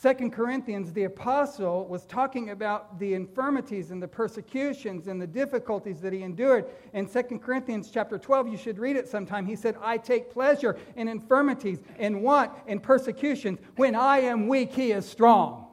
Second 0.00 0.30
Corinthians, 0.30 0.92
the 0.92 1.04
apostle 1.04 1.84
was 1.88 2.04
talking 2.04 2.50
about 2.50 3.00
the 3.00 3.14
infirmities 3.14 3.90
and 3.90 4.00
the 4.00 4.06
persecutions 4.06 5.08
and 5.08 5.20
the 5.20 5.26
difficulties 5.26 6.00
that 6.00 6.12
he 6.12 6.22
endured. 6.22 6.66
In 6.92 7.08
Second 7.08 7.40
Corinthians 7.40 7.90
chapter 7.90 8.16
12, 8.16 8.46
you 8.46 8.56
should 8.56 8.78
read 8.78 8.94
it 8.94 9.08
sometime. 9.08 9.44
He 9.44 9.56
said, 9.56 9.76
I 9.82 9.98
take 9.98 10.30
pleasure 10.30 10.78
in 10.94 11.08
infirmities, 11.08 11.80
in 11.98 12.22
want, 12.22 12.52
in 12.68 12.78
persecutions. 12.78 13.58
When 13.74 13.96
I 13.96 14.18
am 14.18 14.46
weak, 14.46 14.70
he 14.70 14.92
is 14.92 15.04
strong. 15.04 15.66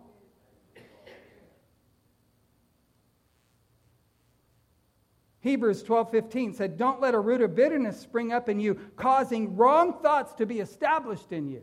Hebrews 5.42 5.84
12:15 5.84 6.56
said, 6.56 6.78
"Don't 6.78 7.00
let 7.00 7.14
a 7.14 7.20
root 7.20 7.42
of 7.42 7.54
bitterness 7.54 8.00
spring 8.00 8.34
up 8.34 8.50
in 8.50 8.60
you, 8.60 8.80
causing 8.96 9.56
wrong 9.56 10.00
thoughts 10.02 10.34
to 10.34 10.48
be 10.48 10.62
established 10.62 11.32
in 11.32 11.48
you." 11.48 11.62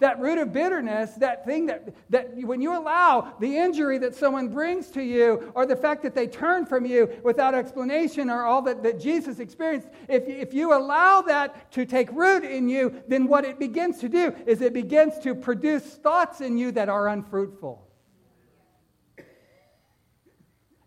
That 0.00 0.18
root 0.18 0.38
of 0.38 0.52
bitterness, 0.52 1.12
that 1.14 1.46
thing 1.46 1.66
that, 1.66 1.94
that 2.10 2.34
when 2.34 2.60
you 2.60 2.76
allow 2.76 3.34
the 3.38 3.56
injury 3.56 3.96
that 3.98 4.16
someone 4.16 4.48
brings 4.48 4.88
to 4.90 5.02
you, 5.02 5.52
or 5.54 5.66
the 5.66 5.76
fact 5.76 6.02
that 6.02 6.16
they 6.16 6.26
turn 6.26 6.66
from 6.66 6.84
you 6.84 7.08
without 7.22 7.54
explanation, 7.54 8.28
or 8.28 8.42
all 8.42 8.60
that, 8.62 8.82
that 8.82 8.98
Jesus 8.98 9.38
experienced, 9.38 9.88
if, 10.08 10.26
if 10.26 10.52
you 10.52 10.76
allow 10.76 11.22
that 11.22 11.70
to 11.72 11.86
take 11.86 12.10
root 12.10 12.42
in 12.44 12.68
you, 12.68 13.02
then 13.06 13.28
what 13.28 13.44
it 13.44 13.60
begins 13.60 14.00
to 14.00 14.08
do 14.08 14.34
is 14.46 14.60
it 14.60 14.72
begins 14.72 15.18
to 15.20 15.32
produce 15.32 15.84
thoughts 15.84 16.40
in 16.40 16.58
you 16.58 16.72
that 16.72 16.88
are 16.88 17.08
unfruitful. 17.08 17.86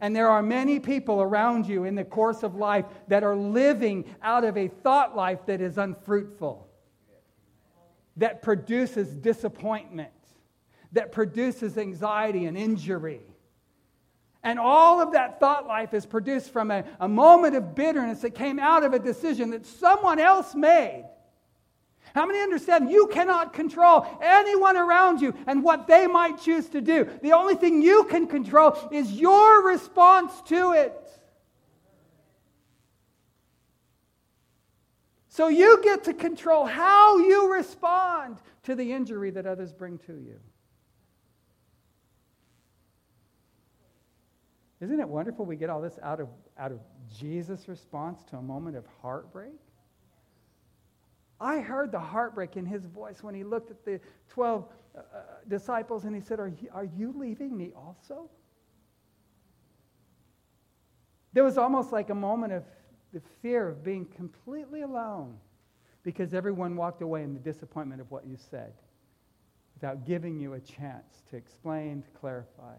And 0.01 0.13
there 0.13 0.29
are 0.29 0.43
many 0.43 0.79
people 0.79 1.21
around 1.21 1.65
you 1.65 1.85
in 1.85 1.95
the 1.95 2.03
course 2.03 2.43
of 2.43 2.55
life 2.55 2.85
that 3.07 3.23
are 3.23 3.37
living 3.37 4.13
out 4.21 4.43
of 4.43 4.57
a 4.57 4.67
thought 4.67 5.15
life 5.15 5.45
that 5.47 5.61
is 5.61 5.77
unfruitful 5.77 6.66
that 8.17 8.41
produces 8.41 9.07
disappointment, 9.13 10.11
that 10.91 11.11
produces 11.11 11.77
anxiety 11.77 12.45
and 12.45 12.57
injury. 12.57 13.21
And 14.43 14.59
all 14.59 15.01
of 15.01 15.13
that 15.13 15.39
thought 15.39 15.67
life 15.67 15.93
is 15.93 16.05
produced 16.05 16.51
from 16.51 16.71
a, 16.71 16.83
a 16.99 17.07
moment 17.07 17.55
of 17.55 17.75
bitterness 17.75 18.21
that 18.21 18.31
came 18.31 18.59
out 18.59 18.83
of 18.83 18.93
a 18.93 18.99
decision 18.99 19.51
that 19.51 19.65
someone 19.65 20.19
else 20.19 20.55
made. 20.55 21.05
How 22.13 22.25
many 22.25 22.39
understand 22.39 22.89
you 22.89 23.07
cannot 23.07 23.53
control 23.53 24.05
anyone 24.21 24.77
around 24.77 25.21
you 25.21 25.35
and 25.45 25.63
what 25.63 25.87
they 25.87 26.07
might 26.07 26.41
choose 26.41 26.67
to 26.69 26.81
do? 26.81 27.07
The 27.21 27.33
only 27.33 27.55
thing 27.55 27.81
you 27.81 28.05
can 28.05 28.27
control 28.27 28.75
is 28.91 29.11
your 29.11 29.67
response 29.67 30.31
to 30.47 30.71
it. 30.71 31.06
So 35.37 35.49
you 35.49 35.79
get 35.83 36.03
to 36.05 36.15
control 36.15 36.65
how 36.65 37.19
you 37.19 37.53
respond 37.53 38.39
to 38.63 38.73
the 38.73 38.91
injury 38.91 39.29
that 39.29 39.45
others 39.45 39.71
bring 39.71 39.99
to 39.99 40.13
you. 40.13 40.39
Isn't 44.81 44.99
it 44.99 45.07
wonderful 45.07 45.45
we 45.45 45.55
get 45.55 45.69
all 45.69 45.79
this 45.79 45.99
out 46.01 46.19
of, 46.19 46.29
out 46.57 46.71
of 46.71 46.79
Jesus' 47.15 47.67
response 47.67 48.23
to 48.31 48.37
a 48.37 48.41
moment 48.41 48.77
of 48.77 48.85
heartbreak? 48.99 49.59
I 51.39 51.59
heard 51.59 51.91
the 51.91 51.99
heartbreak 51.99 52.57
in 52.57 52.65
his 52.65 52.85
voice 52.85 53.21
when 53.21 53.35
he 53.35 53.43
looked 53.43 53.69
at 53.69 53.85
the 53.85 53.99
12 54.29 54.65
uh, 54.65 54.97
uh, 54.97 55.21
disciples 55.47 56.05
and 56.05 56.15
he 56.15 56.21
said, 56.21 56.39
are 56.39 56.47
you, 56.47 56.69
are 56.73 56.89
you 56.97 57.13
leaving 57.15 57.55
me 57.55 57.73
also? 57.75 58.27
There 61.33 61.43
was 61.43 61.59
almost 61.59 61.91
like 61.91 62.09
a 62.09 62.15
moment 62.15 62.53
of 62.53 62.63
the 63.13 63.21
fear 63.41 63.67
of 63.67 63.83
being 63.83 64.05
completely 64.05 64.81
alone 64.81 65.37
because 66.03 66.33
everyone 66.33 66.75
walked 66.75 67.01
away 67.01 67.23
in 67.23 67.33
the 67.33 67.39
disappointment 67.39 68.01
of 68.01 68.11
what 68.11 68.25
you 68.25 68.37
said 68.49 68.73
without 69.75 70.05
giving 70.05 70.39
you 70.39 70.53
a 70.53 70.59
chance 70.59 71.23
to 71.29 71.35
explain, 71.35 72.01
to 72.01 72.09
clarify. 72.19 72.75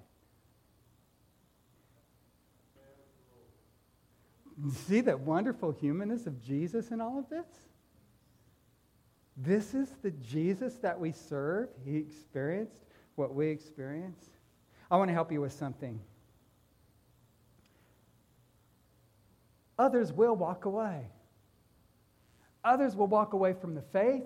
See 4.73 5.01
the 5.01 5.17
wonderful 5.17 5.71
humanness 5.71 6.27
of 6.27 6.43
Jesus 6.43 6.91
in 6.91 7.01
all 7.01 7.19
of 7.19 7.29
this? 7.29 7.47
This 9.37 9.73
is 9.73 9.89
the 10.03 10.11
Jesus 10.11 10.75
that 10.77 10.99
we 10.99 11.13
serve. 11.13 11.69
He 11.85 11.97
experienced 11.97 12.81
what 13.15 13.35
we 13.35 13.49
experience. 13.49 14.31
I 14.91 14.97
want 14.97 15.11
to 15.11 15.15
help 15.15 15.31
you 15.31 15.41
with 15.41 15.53
something. 15.53 16.01
Others 19.79 20.13
will 20.13 20.35
walk 20.35 20.65
away. 20.65 21.07
Others 22.65 22.97
will 22.97 23.07
walk 23.07 23.33
away 23.33 23.53
from 23.53 23.75
the 23.75 23.83
faith. 23.83 24.25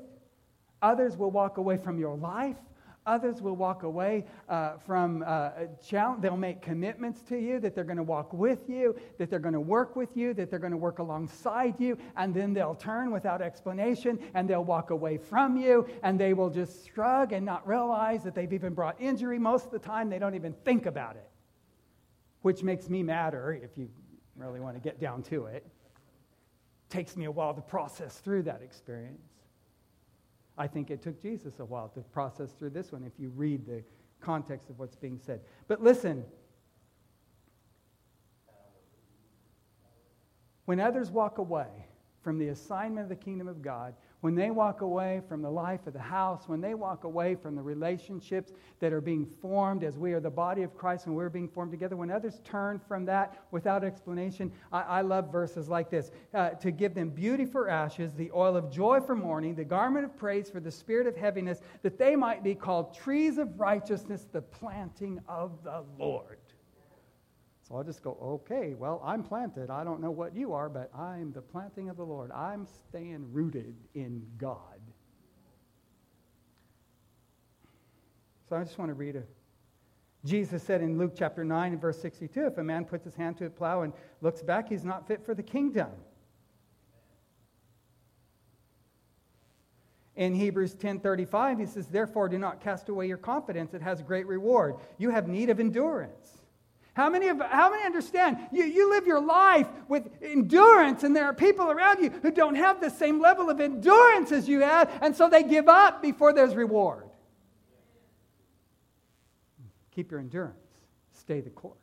Others 0.81 1.17
will 1.17 1.31
walk 1.31 1.59
away 1.59 1.77
from 1.77 1.99
your 1.99 2.17
life. 2.17 2.57
Others 3.05 3.43
will 3.43 3.57
walk 3.57 3.83
away 3.83 4.25
uh, 4.49 4.79
from 4.87 5.25
uh, 5.27 5.51
challenge. 5.85 6.23
They'll 6.23 6.37
make 6.37 6.62
commitments 6.62 7.21
to 7.23 7.37
you 7.37 7.59
that 7.59 7.75
they're 7.75 7.83
going 7.83 7.97
to 7.97 8.03
walk 8.05 8.33
with 8.33 8.69
you, 8.69 8.95
that 9.19 9.29
they're 9.29 9.41
going 9.41 9.55
to 9.55 9.61
work 9.61 9.97
with 9.97 10.17
you, 10.17 10.33
that 10.35 10.51
they're 10.51 10.61
going 10.61 10.73
to 10.73 10.77
work 10.79 11.01
alongside 11.01 11.81
you, 11.81 11.99
and 12.17 12.33
then 12.33 12.53
they'll 12.53 12.77
turn 12.77 13.11
without 13.11 13.43
explanation 13.43 14.21
and 14.35 14.49
they'll 14.49 14.65
walk 14.65 14.91
away 14.91 15.19
from 15.19 15.57
you 15.57 15.85
and 16.05 16.19
they 16.19 16.33
will 16.33 16.51
just 16.51 16.88
shrug 16.93 17.33
and 17.33 17.45
not 17.45 17.67
realize 17.67 18.23
that 18.23 18.37
they've 18.37 18.53
even 18.53 18.73
brought 18.73 19.01
injury. 19.01 19.38
Most 19.38 19.67
of 19.67 19.73
the 19.73 19.81
time, 19.81 20.09
they 20.09 20.21
don't 20.21 20.37
even 20.37 20.55
think 20.65 20.87
about 20.87 21.17
it, 21.17 21.29
which 22.43 22.62
makes 22.62 22.88
me 22.88 23.03
madder 23.03 23.59
if 23.61 23.77
you 23.77 23.88
really 24.37 24.61
want 24.61 24.77
to 24.77 24.81
get 24.81 25.01
down 25.01 25.23
to 25.25 25.47
it. 25.47 25.66
Takes 26.88 27.16
me 27.16 27.25
a 27.27 27.31
while 27.31 27.55
to 27.55 27.61
process 27.61 28.18
through 28.18 28.42
that 28.45 28.62
experience. 28.62 29.23
I 30.59 30.66
think 30.66 30.90
it 30.90 31.03
took 31.03 31.21
Jesus 31.23 31.59
a 31.61 31.64
while 31.64 31.88
to 31.90 32.01
process 32.01 32.53
through 32.53 32.71
this 32.71 32.92
one 32.92 33.05
if 33.05 33.12
you 33.18 33.31
read 33.31 33.66
the 33.66 33.83
context 34.21 34.71
of 34.71 34.79
what's 34.79 34.97
being 34.97 35.18
said. 35.18 35.40
But 35.68 35.83
listen, 35.83 36.25
when 40.66 40.79
others 40.81 41.11
walk 41.11 41.38
away 41.38 41.68
from 42.23 42.38
the 42.38 42.49
assignment 42.49 43.05
of 43.05 43.09
the 43.09 43.16
kingdom 43.16 43.49
of 43.49 43.62
God, 43.62 43.95
when 44.23 44.37
they 44.37 44.53
walk 44.53 44.83
away 44.83 45.21
from 45.29 45.43
the 45.43 45.51
life 45.51 45.85
of 45.89 45.93
the 45.93 45.99
house, 45.99 46.45
when 46.47 46.61
they 46.61 46.75
walk 46.75 47.03
away 47.03 47.35
from 47.35 47.57
the 47.57 47.61
relationships 47.61 48.53
that 48.79 48.93
are 48.93 49.01
being 49.01 49.27
formed 49.27 49.83
as 49.83 49.99
we 49.99 50.13
are 50.13 50.21
the 50.21 50.31
body 50.31 50.63
of 50.63 50.77
Christ 50.77 51.07
and 51.07 51.17
we're 51.17 51.29
being 51.29 51.49
formed 51.49 51.73
together, 51.73 51.97
when 51.97 52.11
others 52.11 52.41
turn 52.45 52.81
from 52.87 53.05
that 53.07 53.43
without 53.51 53.83
explanation, 53.83 54.53
I, 54.71 54.83
I 54.83 55.01
love 55.01 55.33
verses 55.33 55.69
like 55.69 55.91
this 55.91 56.13
uh, 56.35 56.51
to 56.51 56.71
give 56.71 56.95
them 56.95 57.11
beauty 57.11 57.45
for 57.45 57.69
ashes, 57.69 58.15
the 58.15 58.31
oil 58.33 58.57
of 58.57 58.71
joy 58.71 59.01
for 59.01 59.17
mourning, 59.17 59.57
the 59.57 59.65
garment 59.65 60.05
of 60.05 60.17
praise 60.17 60.49
for 60.49 60.61
the 60.61 60.71
spirit 60.71 61.09
of 61.09 61.17
heaviness, 61.17 61.61
that 61.83 61.99
they 61.99 62.15
might 62.15 62.45
be 62.45 62.55
called 62.55 62.95
trees 62.95 63.39
of 63.39 63.59
righteousness, 63.59 64.29
the 64.31 64.43
planting 64.43 65.21
of 65.29 65.65
the 65.65 65.83
Lord. 65.99 66.39
So 67.68 67.77
I'll 67.77 67.85
just 67.85 68.03
go, 68.03 68.18
okay, 68.20 68.75
well, 68.75 69.01
I'm 69.05 69.22
planted. 69.22 69.70
I 69.70 69.85
don't 69.85 70.01
know 70.01 70.11
what 70.11 70.35
you 70.35 70.53
are, 70.53 70.68
but 70.68 70.90
I'm 70.94 71.33
the 71.33 71.42
planting 71.42 71.88
of 71.88 71.96
the 71.96 72.05
Lord. 72.05 72.33
I'm 72.33 72.66
staying 72.88 73.33
rooted 73.33 73.77
in 73.94 74.27
God. 74.37 74.81
So 78.48 78.57
I 78.57 78.64
just 78.64 78.79
want 78.79 78.90
to 78.90 78.94
read 78.94 79.16
a. 79.16 79.22
Jesus 80.25 80.62
said 80.62 80.83
in 80.83 80.98
Luke 80.98 81.14
chapter 81.16 81.42
9 81.42 81.72
and 81.72 81.81
verse 81.81 82.01
62 82.01 82.46
if 82.46 82.59
a 82.59 82.62
man 82.62 82.85
puts 82.85 83.05
his 83.05 83.14
hand 83.14 83.38
to 83.38 83.44
the 83.44 83.51
plow 83.51 83.83
and 83.83 83.92
looks 84.20 84.42
back, 84.42 84.68
he's 84.68 84.85
not 84.85 85.09
fit 85.09 85.25
for 85.25 85.35
the 85.35 85.42
kingdom. 85.42 85.90
In 90.14 90.35
Hebrews 90.35 90.75
10:35 90.75 91.61
he 91.61 91.66
says 91.66 91.87
therefore 91.87 92.29
do 92.29 92.38
not 92.38 92.61
cast 92.61 92.88
away 92.88 93.09
your 93.09 93.16
confidence 93.16 93.72
it 93.72 93.83
has 93.83 94.03
great 94.03 94.27
reward. 94.27 94.77
You 94.98 95.11
have 95.11 95.29
need 95.29 95.48
of 95.48 95.59
endurance. 95.59 96.42
How 96.95 97.09
many, 97.09 97.29
of, 97.29 97.41
how 97.41 97.71
many 97.71 97.85
understand 97.85 98.37
you, 98.53 98.65
you 98.65 98.91
live 98.91 99.07
your 99.07 99.21
life 99.21 99.67
with 99.89 100.11
endurance, 100.21 101.05
and 101.05 101.17
there 101.17 101.25
are 101.25 101.33
people 101.33 101.71
around 101.71 102.03
you 102.03 102.11
who 102.11 102.31
don't 102.31 102.55
have 102.55 102.81
the 102.81 102.91
same 102.91 103.21
level 103.21 103.49
of 103.49 103.61
endurance 103.61 104.31
as 104.31 104.47
you 104.47 104.61
have, 104.61 104.91
and 105.01 105.17
so 105.17 105.29
they 105.29 105.43
give 105.43 105.69
up 105.69 106.03
before 106.03 106.35
there's 106.35 106.55
reward? 106.55 107.05
Keep 109.95 110.11
your 110.11 110.21
endurance, 110.21 110.57
stay 111.13 111.41
the 111.41 111.51
course. 111.51 111.82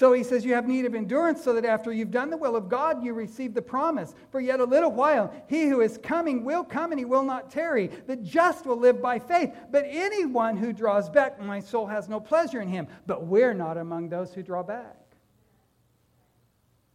So 0.00 0.14
he 0.14 0.24
says, 0.24 0.46
You 0.46 0.54
have 0.54 0.66
need 0.66 0.86
of 0.86 0.94
endurance, 0.94 1.44
so 1.44 1.52
that 1.52 1.66
after 1.66 1.92
you've 1.92 2.10
done 2.10 2.30
the 2.30 2.36
will 2.38 2.56
of 2.56 2.70
God, 2.70 3.04
you 3.04 3.12
receive 3.12 3.52
the 3.52 3.60
promise. 3.60 4.14
For 4.30 4.40
yet 4.40 4.58
a 4.58 4.64
little 4.64 4.90
while, 4.90 5.30
he 5.46 5.66
who 5.68 5.82
is 5.82 5.98
coming 5.98 6.42
will 6.42 6.64
come, 6.64 6.90
and 6.90 6.98
he 6.98 7.04
will 7.04 7.22
not 7.22 7.50
tarry. 7.50 7.88
The 8.06 8.16
just 8.16 8.64
will 8.64 8.78
live 8.78 9.02
by 9.02 9.18
faith. 9.18 9.54
But 9.70 9.84
anyone 9.86 10.56
who 10.56 10.72
draws 10.72 11.10
back, 11.10 11.38
my 11.38 11.60
soul 11.60 11.86
has 11.86 12.08
no 12.08 12.18
pleasure 12.18 12.62
in 12.62 12.68
him. 12.68 12.88
But 13.06 13.26
we're 13.26 13.52
not 13.52 13.76
among 13.76 14.08
those 14.08 14.32
who 14.32 14.42
draw 14.42 14.62
back. 14.62 14.96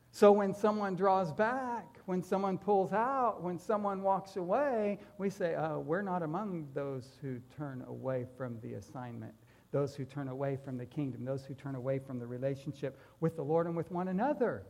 So 0.09 0.31
when 0.31 0.55
someone 0.55 0.95
draws 0.95 1.31
back, 1.31 1.99
when 2.07 2.23
someone 2.23 2.57
pulls 2.57 2.91
out, 2.91 3.43
when 3.43 3.59
someone 3.59 4.01
walks 4.01 4.35
away, 4.35 4.97
we 5.19 5.29
say, 5.29 5.53
uh, 5.53 5.77
We're 5.77 6.01
not 6.01 6.23
among 6.23 6.69
those 6.73 7.19
who 7.21 7.39
turn 7.55 7.85
away 7.87 8.25
from 8.35 8.57
the 8.63 8.73
assignment 8.73 9.35
those 9.75 9.93
who 9.93 10.05
turn 10.05 10.29
away 10.29 10.57
from 10.63 10.77
the 10.77 10.85
kingdom, 10.85 11.25
those 11.25 11.43
who 11.43 11.53
turn 11.53 11.75
away 11.75 11.99
from 11.99 12.17
the 12.17 12.25
relationship 12.25 12.97
with 13.19 13.35
the 13.35 13.41
Lord 13.41 13.67
and 13.67 13.75
with 13.75 13.91
one 13.91 14.07
another. 14.07 14.63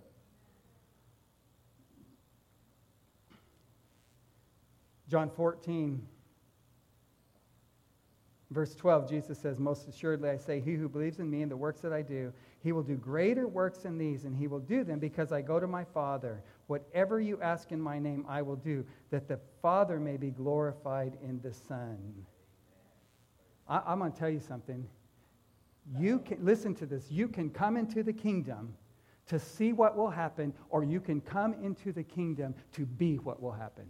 John 5.07 5.29
14, 5.29 6.01
verse 8.49 8.73
12, 8.73 9.07
Jesus 9.07 9.37
says, 9.37 9.59
Most 9.59 9.87
assuredly 9.87 10.27
I 10.27 10.37
say, 10.37 10.59
He 10.59 10.73
who 10.73 10.89
believes 10.89 11.19
in 11.19 11.29
me 11.29 11.43
and 11.43 11.51
the 11.51 11.57
works 11.57 11.81
that 11.81 11.93
I 11.93 12.01
do, 12.01 12.33
he 12.63 12.71
will 12.71 12.81
do 12.81 12.95
greater 12.95 13.47
works 13.47 13.83
than 13.83 13.99
these, 13.99 14.25
and 14.25 14.35
he 14.35 14.47
will 14.47 14.59
do 14.59 14.83
them 14.83 14.97
because 14.97 15.31
I 15.31 15.43
go 15.43 15.59
to 15.59 15.67
my 15.67 15.83
Father. 15.83 16.41
Whatever 16.65 17.21
you 17.21 17.39
ask 17.43 17.71
in 17.71 17.79
my 17.79 17.99
name, 17.99 18.25
I 18.27 18.41
will 18.41 18.55
do, 18.55 18.83
that 19.11 19.27
the 19.27 19.39
Father 19.61 19.99
may 19.99 20.17
be 20.17 20.31
glorified 20.31 21.15
in 21.21 21.39
the 21.43 21.53
Son. 21.53 22.25
I, 23.67 23.93
am 23.93 23.99
going 23.99 24.12
to 24.12 24.17
tell 24.17 24.30
you 24.30 24.39
something. 24.39 24.88
You 25.97 26.19
can, 26.19 26.43
listen 26.43 26.75
to 26.75 26.86
this. 26.86 27.10
You 27.10 27.28
can 27.28 27.49
come 27.49 27.78
into 27.78 28.04
the 28.04 28.13
kingdom 28.13 28.75
to 29.28 29.39
see 29.39 29.73
what 29.73 29.97
will 29.97 30.10
happen, 30.10 30.54
or 30.69 30.84
you 30.84 30.99
can 30.99 31.21
come 31.21 31.54
into 31.63 31.91
the 31.91 32.04
kingdom 32.04 32.54
to 32.73 32.86
be 32.86 33.15
what 33.17 33.41
will 33.41 33.51
happen. 33.51 33.86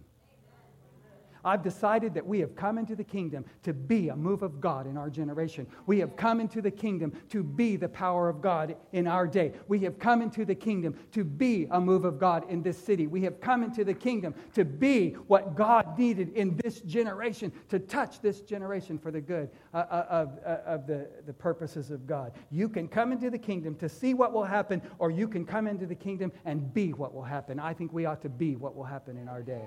I've 1.46 1.62
decided 1.62 2.16
that 2.16 2.26
we 2.26 2.40
have 2.40 2.56
come 2.56 2.80
into 2.80 2.96
the 2.96 3.04
kingdom 3.04 3.46
to 3.64 3.74
be 3.74 4.10
a 4.10 4.16
move 4.16 4.42
of 4.42 4.60
God 4.60 4.88
in 4.88 4.98
our 4.98 5.12
generation. 5.12 5.68
We 5.86 6.00
have 6.00 6.16
come 6.16 6.40
into 6.40 6.62
the 6.62 6.72
kingdom 6.72 7.14
to 7.30 7.44
be 7.44 7.76
the 7.76 7.88
power 7.88 8.28
of 8.28 8.42
God 8.42 8.76
in 8.94 9.06
our 9.06 9.28
day. 9.28 9.54
We 9.68 9.80
have 9.82 10.00
come 10.00 10.24
into 10.24 10.44
the 10.44 10.56
kingdom 10.56 10.96
to 11.12 11.24
be 11.24 11.68
a 11.70 11.80
move 11.80 12.04
of 12.04 12.20
God 12.20 12.50
in 12.50 12.64
this 12.64 12.78
city. 12.78 13.06
We 13.06 13.22
have 13.22 13.40
come 13.40 13.64
into 13.64 13.84
the 13.84 13.94
kingdom 13.94 14.34
to 14.56 14.66
be 14.66 15.12
what 15.28 15.56
God 15.56 15.98
needed 15.98 16.34
in 16.36 16.58
this 16.58 16.82
generation, 16.82 17.52
to 17.70 17.78
touch 17.78 18.22
this 18.22 18.42
generation 18.42 18.98
for 18.98 19.12
the 19.12 19.22
good 19.22 19.50
uh, 19.74 19.78
uh 19.78 20.06
of, 20.10 20.40
uh, 20.46 20.58
of 20.66 20.88
the, 20.88 21.08
the 21.28 21.34
purposes 21.34 21.92
of 21.92 22.08
God. 22.08 22.32
You 22.50 22.68
can 22.68 22.88
come 22.88 23.12
into 23.12 23.30
the 23.30 23.38
kingdom 23.38 23.76
to 23.76 23.88
see 23.88 24.16
what 24.16 24.34
will 24.34 24.44
happen, 24.44 24.82
or 24.98 25.12
you 25.12 25.28
can 25.28 25.46
come 25.46 25.68
into 25.68 25.86
the 25.86 25.96
kingdom 25.96 26.32
and 26.46 26.74
be 26.74 26.94
what 26.94 27.14
will 27.14 27.24
happen. 27.24 27.60
I 27.60 27.74
think 27.74 27.94
we 27.94 28.06
ought 28.06 28.22
to 28.24 28.30
be 28.30 28.56
what 28.56 28.76
will 28.76 28.84
happen 28.84 29.18
in 29.18 29.28
our 29.28 29.44
day. 29.44 29.62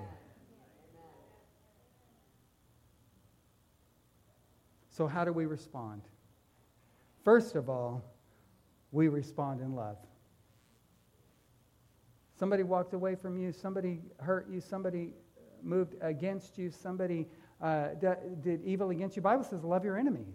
So, 4.98 5.06
how 5.06 5.24
do 5.24 5.32
we 5.32 5.46
respond? 5.46 6.02
First 7.22 7.54
of 7.54 7.70
all, 7.70 8.02
we 8.90 9.06
respond 9.06 9.60
in 9.60 9.76
love. 9.76 9.96
Somebody 12.36 12.64
walked 12.64 12.94
away 12.94 13.14
from 13.14 13.38
you, 13.38 13.52
somebody 13.52 14.00
hurt 14.18 14.48
you, 14.50 14.60
somebody 14.60 15.12
moved 15.62 15.94
against 16.00 16.58
you, 16.58 16.72
somebody 16.72 17.28
uh, 17.62 17.90
did 18.42 18.60
evil 18.64 18.90
against 18.90 19.14
you. 19.14 19.22
Bible 19.22 19.44
says, 19.44 19.62
love 19.62 19.84
your 19.84 19.96
enemies. 19.96 20.34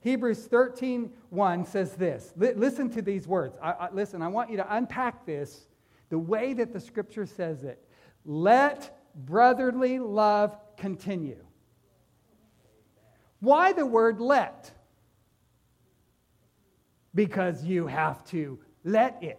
Hebrews 0.00 0.44
13, 0.44 1.10
1 1.30 1.64
says 1.64 1.94
this. 1.94 2.34
L- 2.38 2.52
listen 2.56 2.90
to 2.90 3.00
these 3.00 3.26
words. 3.26 3.56
I, 3.62 3.70
I, 3.72 3.88
listen, 3.94 4.20
I 4.20 4.28
want 4.28 4.50
you 4.50 4.58
to 4.58 4.76
unpack 4.76 5.24
this 5.24 5.68
the 6.10 6.18
way 6.18 6.52
that 6.52 6.74
the 6.74 6.80
scripture 6.80 7.24
says 7.24 7.64
it. 7.64 7.82
Let 8.26 8.94
brotherly 9.14 10.00
love 10.00 10.54
continue. 10.76 11.42
Why 13.42 13.74
the 13.74 13.84
word 13.84 14.18
let? 14.18 14.72
because 17.14 17.64
you 17.64 17.86
have 17.86 18.24
to 18.26 18.58
let 18.84 19.22
it. 19.22 19.38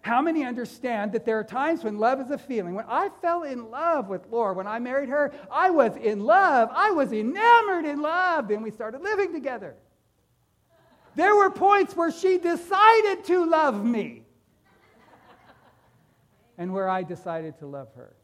How 0.00 0.22
many 0.22 0.44
understand 0.44 1.12
that 1.12 1.24
there 1.24 1.38
are 1.38 1.44
times 1.44 1.82
when 1.82 1.98
love 1.98 2.20
is 2.20 2.30
a 2.30 2.38
feeling? 2.38 2.74
When 2.74 2.84
I 2.88 3.08
fell 3.20 3.42
in 3.42 3.70
love 3.70 4.08
with 4.08 4.26
Laura, 4.30 4.54
when 4.54 4.66
I 4.66 4.78
married 4.78 5.08
her, 5.08 5.32
I 5.50 5.70
was 5.70 5.96
in 5.96 6.20
love. 6.20 6.68
I 6.72 6.92
was 6.92 7.12
enamored 7.12 7.84
in 7.84 8.00
love. 8.00 8.46
Then 8.46 8.62
we 8.62 8.70
started 8.70 9.02
living 9.02 9.32
together. 9.32 9.74
There 11.16 11.34
were 11.34 11.50
points 11.50 11.96
where 11.96 12.12
she 12.12 12.38
decided 12.38 13.24
to 13.24 13.46
love 13.46 13.84
me 13.84 14.22
and 16.56 16.72
where 16.72 16.88
I 16.88 17.02
decided 17.02 17.58
to 17.58 17.66
love 17.66 17.88
her. 17.96 18.14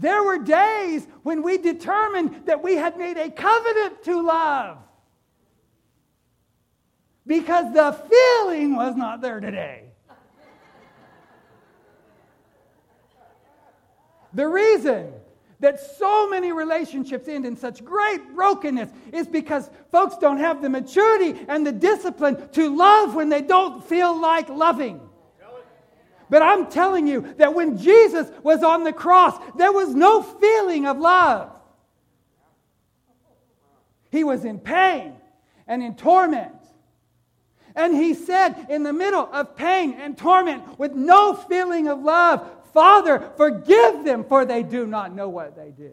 There 0.00 0.22
were 0.22 0.38
days 0.38 1.06
when 1.24 1.42
we 1.42 1.58
determined 1.58 2.46
that 2.46 2.62
we 2.62 2.76
had 2.76 2.96
made 2.96 3.18
a 3.18 3.30
covenant 3.30 4.02
to 4.04 4.22
love 4.22 4.78
because 7.26 7.70
the 7.74 7.92
feeling 8.08 8.76
was 8.76 8.96
not 8.96 9.20
there 9.20 9.40
today. 9.40 9.84
The 14.32 14.48
reason 14.48 15.12
that 15.58 15.78
so 15.98 16.30
many 16.30 16.50
relationships 16.50 17.28
end 17.28 17.44
in 17.44 17.54
such 17.54 17.84
great 17.84 18.34
brokenness 18.34 18.88
is 19.12 19.26
because 19.26 19.68
folks 19.92 20.16
don't 20.16 20.38
have 20.38 20.62
the 20.62 20.70
maturity 20.70 21.38
and 21.46 21.66
the 21.66 21.72
discipline 21.72 22.48
to 22.52 22.74
love 22.74 23.14
when 23.14 23.28
they 23.28 23.42
don't 23.42 23.84
feel 23.84 24.18
like 24.18 24.48
loving. 24.48 25.09
But 26.30 26.42
I'm 26.42 26.70
telling 26.70 27.06
you 27.06 27.34
that 27.38 27.54
when 27.54 27.76
Jesus 27.76 28.30
was 28.42 28.62
on 28.62 28.84
the 28.84 28.92
cross, 28.92 29.36
there 29.56 29.72
was 29.72 29.94
no 29.94 30.22
feeling 30.22 30.86
of 30.86 30.98
love. 30.98 31.50
He 34.10 34.24
was 34.24 34.44
in 34.44 34.60
pain 34.60 35.14
and 35.66 35.82
in 35.82 35.96
torment. 35.96 36.54
And 37.74 37.94
he 37.94 38.14
said, 38.14 38.66
in 38.68 38.82
the 38.82 38.92
middle 38.92 39.28
of 39.32 39.56
pain 39.56 39.94
and 39.94 40.16
torment, 40.16 40.78
with 40.78 40.92
no 40.92 41.34
feeling 41.34 41.88
of 41.88 42.00
love, 42.00 42.48
Father, 42.72 43.30
forgive 43.36 44.04
them, 44.04 44.24
for 44.24 44.44
they 44.44 44.62
do 44.62 44.86
not 44.86 45.14
know 45.14 45.28
what 45.28 45.56
they 45.56 45.70
do. 45.70 45.92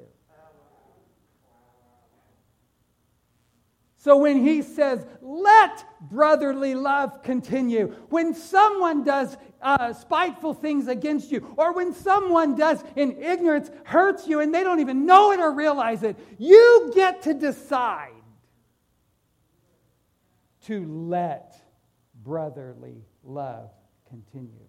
So 4.08 4.16
when 4.16 4.42
he 4.42 4.62
says, 4.62 5.06
let 5.22 5.84
brotherly 6.00 6.76
love 6.76 7.24
continue, 7.24 7.94
when 8.08 8.34
someone 8.34 9.04
does 9.04 9.36
uh, 9.62 9.92
spiteful 9.92 10.54
things 10.54 10.88
against 10.88 11.30
you, 11.30 11.54
or 11.58 11.74
when 11.74 11.94
someone 11.94 12.56
does 12.56 12.82
in 12.96 13.22
ignorance 13.22 13.70
hurts 13.84 14.26
you 14.26 14.40
and 14.40 14.56
they 14.56 14.64
don't 14.64 14.80
even 14.80 15.06
know 15.06 15.34
it 15.34 15.42
or 15.42 15.52
realize 15.52 16.04
it, 16.04 16.16
you 16.38 16.90
get 16.96 17.24
to 17.24 17.34
decide 17.34 18.14
to 20.68 20.86
let 20.86 21.60
brotherly 22.24 23.04
love 23.26 23.72
continue. 24.08 24.67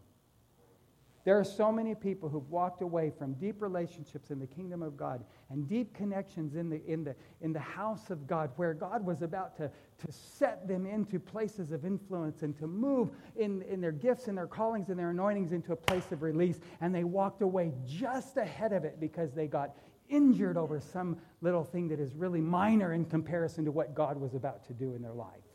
There 1.29 1.39
are 1.39 1.45
so 1.45 1.71
many 1.71 1.95
people 1.95 2.31
who've 2.31 2.49
walked 2.49 2.81
away 2.81 3.11
from 3.11 3.35
deep 3.35 3.61
relationships 3.61 4.31
in 4.31 4.39
the 4.39 4.47
kingdom 4.47 4.83
of 4.83 4.97
God 4.97 5.23
and 5.51 5.69
deep 5.69 5.93
connections 5.93 6.55
in 6.55 6.71
the, 6.71 6.83
in 6.87 7.05
the, 7.05 7.15
in 7.43 7.53
the 7.53 7.61
house 7.61 8.09
of 8.09 8.27
God 8.27 8.51
where 8.57 8.73
God 8.73 9.05
was 9.05 9.21
about 9.21 9.55
to, 9.59 9.71
to 9.99 10.11
set 10.11 10.67
them 10.67 10.87
into 10.87 11.21
places 11.21 11.71
of 11.71 11.85
influence 11.85 12.41
and 12.41 12.57
to 12.57 12.67
move 12.67 13.11
in, 13.37 13.61
in 13.69 13.79
their 13.79 13.93
gifts 13.93 14.29
and 14.29 14.39
their 14.39 14.47
callings 14.47 14.89
and 14.89 14.99
their 14.99 15.11
anointings 15.11 15.53
into 15.53 15.75
a 15.75 15.77
place 15.77 16.11
of 16.13 16.23
release. 16.23 16.61
And 16.81 16.95
they 16.95 17.05
walked 17.05 17.43
away 17.43 17.75
just 17.85 18.39
ahead 18.39 18.73
of 18.73 18.87
it 18.87 18.99
because 18.99 19.35
they 19.35 19.49
got 19.49 19.77
injured 20.09 20.57
over 20.57 20.81
some 20.81 21.19
little 21.43 21.63
thing 21.63 21.89
that 21.89 22.01
is 22.01 22.15
really 22.15 22.41
minor 22.41 22.95
in 22.95 23.05
comparison 23.05 23.67
to 23.67 23.71
what 23.71 23.95
God 23.95 24.19
was 24.19 24.33
about 24.33 24.67
to 24.69 24.73
do 24.73 24.95
in 24.95 25.03
their 25.03 25.13
life. 25.13 25.48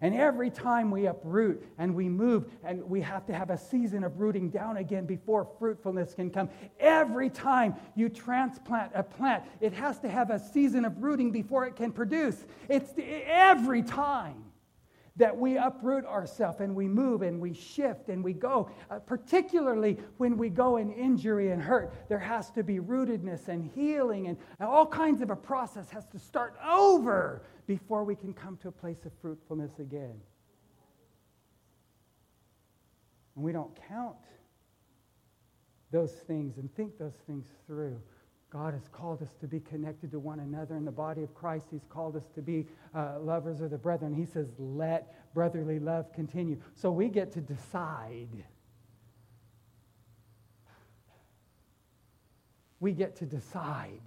And 0.00 0.14
every 0.14 0.50
time 0.50 0.90
we 0.90 1.06
uproot 1.06 1.64
and 1.76 1.94
we 1.94 2.08
move, 2.08 2.46
and 2.62 2.82
we 2.88 3.00
have 3.00 3.26
to 3.26 3.32
have 3.32 3.50
a 3.50 3.58
season 3.58 4.04
of 4.04 4.20
rooting 4.20 4.48
down 4.48 4.76
again 4.76 5.06
before 5.06 5.48
fruitfulness 5.58 6.14
can 6.14 6.30
come. 6.30 6.50
Every 6.78 7.30
time 7.30 7.74
you 7.96 8.08
transplant 8.08 8.92
a 8.94 9.02
plant, 9.02 9.44
it 9.60 9.72
has 9.72 9.98
to 10.00 10.08
have 10.08 10.30
a 10.30 10.38
season 10.38 10.84
of 10.84 11.02
rooting 11.02 11.32
before 11.32 11.66
it 11.66 11.74
can 11.74 11.90
produce. 11.90 12.44
It's 12.68 12.92
every 13.26 13.82
time 13.82 14.44
that 15.18 15.36
we 15.36 15.58
uproot 15.58 16.04
ourselves 16.06 16.60
and 16.60 16.74
we 16.74 16.88
move 16.88 17.22
and 17.22 17.40
we 17.40 17.52
shift 17.52 18.08
and 18.08 18.22
we 18.22 18.32
go, 18.32 18.70
uh, 18.90 18.98
particularly 19.00 19.98
when 20.16 20.38
we 20.38 20.48
go 20.48 20.76
in 20.76 20.90
injury 20.92 21.50
and 21.50 21.60
hurt, 21.60 21.92
there 22.08 22.18
has 22.18 22.50
to 22.52 22.62
be 22.62 22.78
rootedness 22.78 23.48
and 23.48 23.68
healing 23.74 24.28
and, 24.28 24.38
and 24.60 24.68
all 24.68 24.86
kinds 24.86 25.20
of 25.20 25.30
a 25.30 25.36
process 25.36 25.90
has 25.90 26.06
to 26.06 26.18
start 26.18 26.56
over 26.66 27.42
before 27.66 28.04
we 28.04 28.14
can 28.14 28.32
come 28.32 28.56
to 28.58 28.68
a 28.68 28.72
place 28.72 29.04
of 29.04 29.12
fruitfulness 29.20 29.78
again. 29.80 30.14
And 33.34 33.44
we 33.44 33.52
don't 33.52 33.76
count 33.88 34.16
those 35.90 36.12
things 36.12 36.58
and 36.58 36.72
think 36.74 36.96
those 36.98 37.16
things 37.26 37.46
through. 37.66 38.00
God 38.50 38.72
has 38.72 38.88
called 38.90 39.20
us 39.20 39.28
to 39.40 39.46
be 39.46 39.60
connected 39.60 40.10
to 40.12 40.18
one 40.18 40.40
another 40.40 40.76
in 40.76 40.84
the 40.84 40.90
body 40.90 41.22
of 41.22 41.34
Christ. 41.34 41.66
He's 41.70 41.84
called 41.90 42.16
us 42.16 42.24
to 42.34 42.40
be 42.40 42.66
uh, 42.94 43.18
lovers 43.20 43.60
of 43.60 43.70
the 43.70 43.76
brethren. 43.76 44.14
He 44.14 44.24
says, 44.24 44.48
let 44.58 45.34
brotherly 45.34 45.78
love 45.78 46.12
continue. 46.14 46.58
So 46.74 46.90
we 46.90 47.08
get 47.08 47.30
to 47.32 47.40
decide. 47.42 48.44
We 52.80 52.92
get 52.92 53.16
to 53.16 53.26
decide 53.26 54.00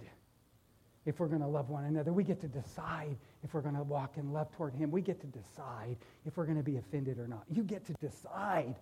if 1.04 1.20
we're 1.20 1.28
going 1.28 1.40
to 1.40 1.46
love 1.46 1.68
one 1.68 1.84
another. 1.84 2.12
We 2.12 2.24
get 2.24 2.40
to 2.40 2.48
decide 2.48 3.16
if 3.44 3.54
we're 3.54 3.60
going 3.60 3.76
to 3.76 3.82
walk 3.82 4.16
in 4.16 4.32
love 4.32 4.50
toward 4.52 4.74
Him. 4.74 4.90
We 4.90 5.02
get 5.02 5.20
to 5.20 5.26
decide 5.26 5.96
if 6.24 6.36
we're 6.36 6.46
going 6.46 6.56
to 6.56 6.64
be 6.64 6.78
offended 6.78 7.18
or 7.18 7.28
not. 7.28 7.44
You 7.50 7.62
get 7.62 7.84
to 7.86 7.92
decide. 7.94 8.74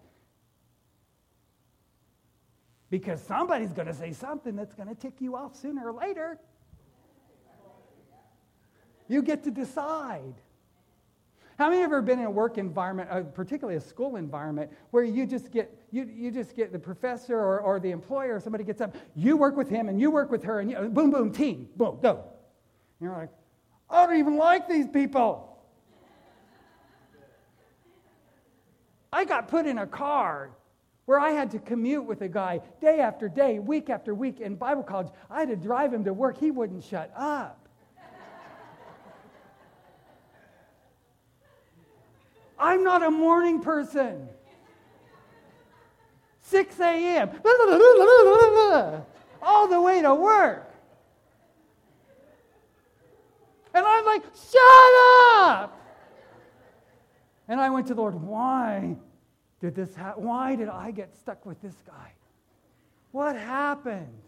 Because 2.91 3.23
somebody's 3.23 3.73
going 3.73 3.87
to 3.87 3.95
say 3.95 4.13
something 4.13 4.57
that's 4.57 4.75
going 4.75 4.89
to 4.89 4.95
tick 4.95 5.15
you 5.21 5.37
off 5.37 5.55
sooner 5.55 5.91
or 5.91 5.93
later. 5.93 6.39
You 9.09 9.23
get 9.23 9.45
to 9.45 9.51
decide. 9.51 10.35
How 11.57 11.69
many 11.69 11.83
of 11.83 11.91
you 11.91 11.97
ever 11.97 12.03
been 12.03 12.19
in 12.21 12.25
a 12.25 12.31
work 12.31 12.59
environment, 12.59 13.11
uh, 13.11 13.21
particularly 13.23 13.77
a 13.77 13.81
school 13.81 14.17
environment, 14.17 14.71
where 14.93 15.05
you 15.05 15.27
just 15.27 15.51
get 15.51 15.77
you, 15.91 16.09
you 16.11 16.31
just 16.31 16.57
get 16.57 16.73
the 16.73 16.79
professor 16.79 17.37
or, 17.37 17.61
or 17.61 17.79
the 17.79 17.91
employer 17.91 18.37
or 18.37 18.41
somebody 18.41 18.65
gets 18.65 18.81
up, 18.81 18.97
you 19.15 19.37
work 19.37 19.57
with 19.57 19.69
him 19.69 19.89
and 19.89 20.01
you 20.01 20.11
work 20.11 20.31
with 20.31 20.43
her, 20.45 20.61
and 20.61 20.71
you, 20.71 20.79
boom, 20.89 21.11
boom, 21.11 21.33
team, 21.33 21.69
boom, 21.77 21.99
go. 22.01 22.25
And 23.01 23.07
you're 23.09 23.13
like, 23.13 23.29
I 23.91 24.07
don't 24.07 24.17
even 24.17 24.37
like 24.37 24.69
these 24.69 24.89
people. 24.89 25.59
I 29.13 29.25
got 29.25 29.49
put 29.49 29.67
in 29.67 29.79
a 29.79 29.87
car 29.87 30.53
where 31.11 31.19
I 31.19 31.31
had 31.31 31.51
to 31.51 31.59
commute 31.59 32.05
with 32.05 32.23
a 32.23 32.29
guy 32.29 32.61
day 32.81 33.01
after 33.01 33.29
day, 33.29 33.59
week 33.59 33.91
after 33.91 34.15
week 34.15 34.39
in 34.41 34.55
Bible 34.55 34.85
college. 34.85 35.09
I 35.29 35.41
had 35.41 35.49
to 35.49 35.57
drive 35.57 35.93
him 35.93 36.05
to 36.05 36.15
work. 36.15 36.39
He 36.39 36.53
wouldn't 36.53 36.85
shut 36.85 37.13
up. 37.17 37.69
I'm 42.57 42.85
not 42.85 43.03
a 43.03 43.11
morning 43.11 43.61
person. 43.61 44.29
6 46.43 46.79
a.m. 46.79 47.31
all 49.43 49.67
the 49.67 49.81
way 49.81 50.03
to 50.03 50.15
work. 50.15 50.73
And 53.75 53.85
I'm 53.85 54.05
like, 54.05 54.23
shut 54.23 55.41
up! 55.41 55.77
And 57.49 57.61
I 57.61 57.69
went 57.71 57.89
to 57.89 57.95
the 57.95 58.01
Lord, 58.01 58.15
why 58.15 58.95
did 59.61 59.75
this 59.75 59.95
happen? 59.95 60.25
Why 60.25 60.57
did 60.57 60.69
I 60.69 60.91
get 60.91 61.15
stuck 61.15 61.45
with 61.45 61.61
this 61.61 61.77
guy? 61.87 62.13
What 63.13 63.37
happened? 63.37 64.23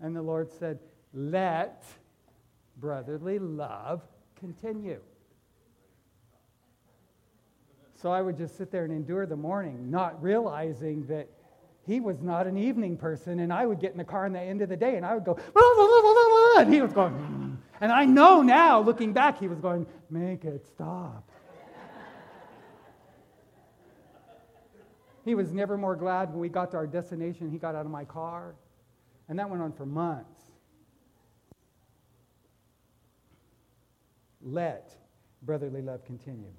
And 0.00 0.14
the 0.14 0.22
Lord 0.22 0.50
said, 0.50 0.78
let 1.14 1.82
brotherly 2.76 3.38
love 3.38 4.02
continue. 4.38 5.00
So 7.94 8.12
I 8.12 8.20
would 8.20 8.36
just 8.36 8.58
sit 8.58 8.70
there 8.70 8.84
and 8.84 8.92
endure 8.92 9.24
the 9.24 9.36
morning, 9.36 9.90
not 9.90 10.22
realizing 10.22 11.06
that 11.06 11.28
he 11.86 12.00
was 12.00 12.20
not 12.20 12.46
an 12.46 12.58
evening 12.58 12.96
person. 12.96 13.40
And 13.40 13.52
I 13.52 13.64
would 13.64 13.80
get 13.80 13.92
in 13.92 13.98
the 13.98 14.04
car 14.04 14.26
in 14.26 14.32
the 14.32 14.40
end 14.40 14.60
of 14.60 14.68
the 14.68 14.76
day 14.76 14.96
and 14.96 15.06
I 15.06 15.14
would 15.14 15.24
go, 15.24 15.38
and 16.58 16.72
he 16.72 16.82
was 16.82 16.92
going, 16.92 17.12
mm. 17.12 17.56
and 17.80 17.92
I 17.92 18.04
know 18.04 18.42
now, 18.42 18.80
looking 18.80 19.12
back, 19.12 19.38
he 19.38 19.46
was 19.46 19.60
going, 19.60 19.86
make 20.10 20.44
it 20.44 20.66
stop. 20.66 21.30
he 25.24 25.34
was 25.34 25.52
never 25.52 25.78
more 25.78 25.96
glad 25.96 26.30
when 26.30 26.40
we 26.40 26.48
got 26.48 26.72
to 26.72 26.76
our 26.76 26.86
destination, 26.86 27.50
he 27.50 27.58
got 27.58 27.74
out 27.74 27.84
of 27.84 27.90
my 27.90 28.04
car. 28.04 28.54
And 29.28 29.38
that 29.38 29.48
went 29.48 29.62
on 29.62 29.72
for 29.72 29.86
months. 29.86 30.40
Let 34.42 34.94
brotherly 35.42 35.82
love 35.82 36.04
continue. 36.04 36.52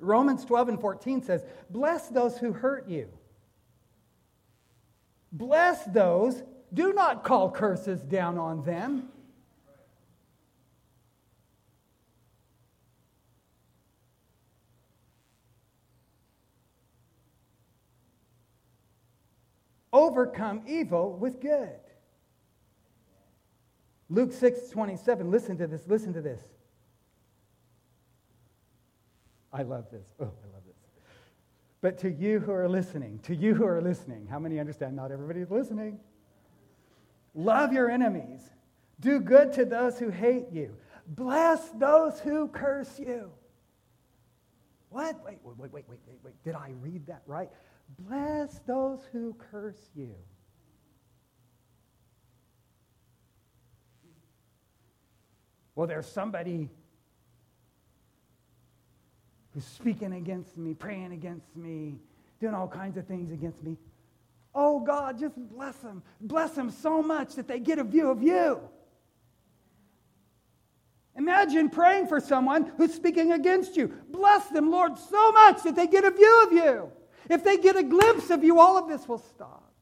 Romans 0.00 0.44
12 0.44 0.68
and 0.70 0.80
14 0.80 1.22
says, 1.22 1.44
Bless 1.70 2.08
those 2.08 2.38
who 2.38 2.52
hurt 2.52 2.88
you. 2.88 3.08
Bless 5.32 5.84
those 5.84 6.42
do 6.72 6.92
not 6.92 7.24
call 7.24 7.50
curses 7.50 8.00
down 8.02 8.38
on 8.38 8.62
them. 8.64 9.08
Overcome 19.92 20.62
evil 20.66 21.16
with 21.16 21.40
good. 21.40 21.70
Luke 24.10 24.32
6 24.32 24.68
27, 24.70 25.30
listen 25.30 25.56
to 25.58 25.66
this, 25.66 25.82
listen 25.86 26.12
to 26.12 26.20
this. 26.20 26.42
I 29.52 29.62
love 29.62 29.90
this. 29.90 30.06
Oh, 30.20 30.24
I 30.24 30.52
love 30.52 30.62
this. 30.66 30.67
But 31.80 31.98
to 31.98 32.10
you 32.10 32.40
who 32.40 32.52
are 32.52 32.68
listening, 32.68 33.20
to 33.20 33.34
you 33.34 33.54
who 33.54 33.64
are 33.64 33.80
listening, 33.80 34.26
how 34.26 34.38
many 34.38 34.58
understand 34.58 34.96
not 34.96 35.12
everybody's 35.12 35.50
listening? 35.50 36.00
Love 37.34 37.72
your 37.72 37.88
enemies. 37.88 38.50
Do 39.00 39.20
good 39.20 39.52
to 39.54 39.64
those 39.64 39.98
who 39.98 40.10
hate 40.10 40.46
you. 40.52 40.74
Bless 41.06 41.68
those 41.70 42.18
who 42.20 42.48
curse 42.48 42.98
you. 42.98 43.30
What? 44.90 45.24
Wait, 45.24 45.38
wait, 45.44 45.56
wait, 45.56 45.72
wait, 45.72 45.88
wait, 45.88 46.00
wait, 46.06 46.18
wait. 46.24 46.42
Did 46.42 46.54
I 46.54 46.72
read 46.80 47.06
that 47.06 47.22
right? 47.26 47.50
Bless 47.98 48.58
those 48.66 49.00
who 49.12 49.34
curse 49.50 49.90
you. 49.94 50.14
Well, 55.74 55.86
there's 55.86 56.08
somebody 56.08 56.70
who's 59.58 59.66
speaking 59.66 60.12
against 60.12 60.56
me, 60.56 60.72
praying 60.72 61.10
against 61.10 61.56
me, 61.56 61.96
doing 62.40 62.54
all 62.54 62.68
kinds 62.68 62.96
of 62.96 63.04
things 63.08 63.32
against 63.32 63.60
me. 63.64 63.76
Oh, 64.54 64.78
God, 64.78 65.18
just 65.18 65.34
bless 65.36 65.74
them. 65.78 66.00
Bless 66.20 66.52
them 66.52 66.70
so 66.70 67.02
much 67.02 67.34
that 67.34 67.48
they 67.48 67.58
get 67.58 67.80
a 67.80 67.84
view 67.84 68.08
of 68.08 68.22
you. 68.22 68.60
Imagine 71.16 71.70
praying 71.70 72.06
for 72.06 72.20
someone 72.20 72.70
who's 72.76 72.94
speaking 72.94 73.32
against 73.32 73.76
you. 73.76 73.92
Bless 74.10 74.46
them, 74.46 74.70
Lord, 74.70 74.96
so 74.96 75.32
much 75.32 75.64
that 75.64 75.74
they 75.74 75.88
get 75.88 76.04
a 76.04 76.12
view 76.12 76.46
of 76.46 76.52
you. 76.52 76.92
If 77.28 77.42
they 77.42 77.58
get 77.58 77.74
a 77.74 77.82
glimpse 77.82 78.30
of 78.30 78.44
you, 78.44 78.60
all 78.60 78.78
of 78.78 78.88
this 78.88 79.08
will 79.08 79.18
stop. 79.18 79.72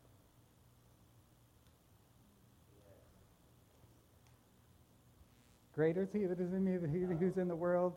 Greater 5.75 6.05
is 6.05 6.09
he 6.15 6.25
that 6.25 6.41
is 6.41 6.55
in 6.55 6.65
me 6.65 6.79
than 6.79 6.91
he 6.91 7.01
who's 7.01 7.37
in 7.37 7.49
the 7.49 7.55
world. 7.55 7.93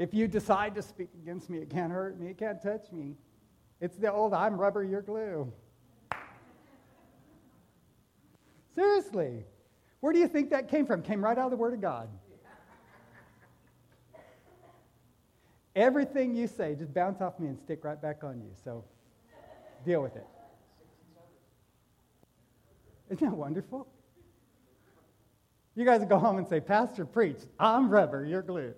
If 0.00 0.14
you 0.14 0.26
decide 0.26 0.74
to 0.76 0.82
speak 0.82 1.10
against 1.22 1.50
me, 1.50 1.58
it 1.58 1.68
can't 1.68 1.92
hurt 1.92 2.18
me, 2.18 2.28
it 2.28 2.38
can't 2.38 2.60
touch 2.62 2.90
me. 2.90 3.16
It's 3.82 3.98
the 3.98 4.10
old 4.10 4.32
I'm 4.32 4.56
rubber, 4.56 4.82
you're 4.82 5.02
glue. 5.02 5.52
Seriously. 8.74 9.44
Where 10.00 10.14
do 10.14 10.18
you 10.18 10.26
think 10.26 10.48
that 10.50 10.68
came 10.68 10.86
from? 10.86 11.02
Came 11.02 11.22
right 11.22 11.36
out 11.36 11.44
of 11.44 11.50
the 11.50 11.58
Word 11.58 11.74
of 11.74 11.82
God. 11.82 12.08
Everything 15.76 16.34
you 16.34 16.46
say, 16.46 16.74
just 16.74 16.94
bounce 16.94 17.20
off 17.20 17.38
me 17.38 17.48
and 17.48 17.58
stick 17.58 17.84
right 17.84 18.00
back 18.00 18.24
on 18.24 18.40
you. 18.40 18.52
So 18.64 18.82
deal 19.84 20.02
with 20.02 20.16
it. 20.16 20.26
Isn't 23.10 23.28
that 23.28 23.36
wonderful? 23.36 23.86
You 25.74 25.84
guys 25.84 26.02
go 26.06 26.18
home 26.18 26.38
and 26.38 26.48
say, 26.48 26.58
Pastor, 26.58 27.04
preach. 27.04 27.40
I'm 27.58 27.90
rubber, 27.90 28.24
you're 28.24 28.40
glue. 28.40 28.72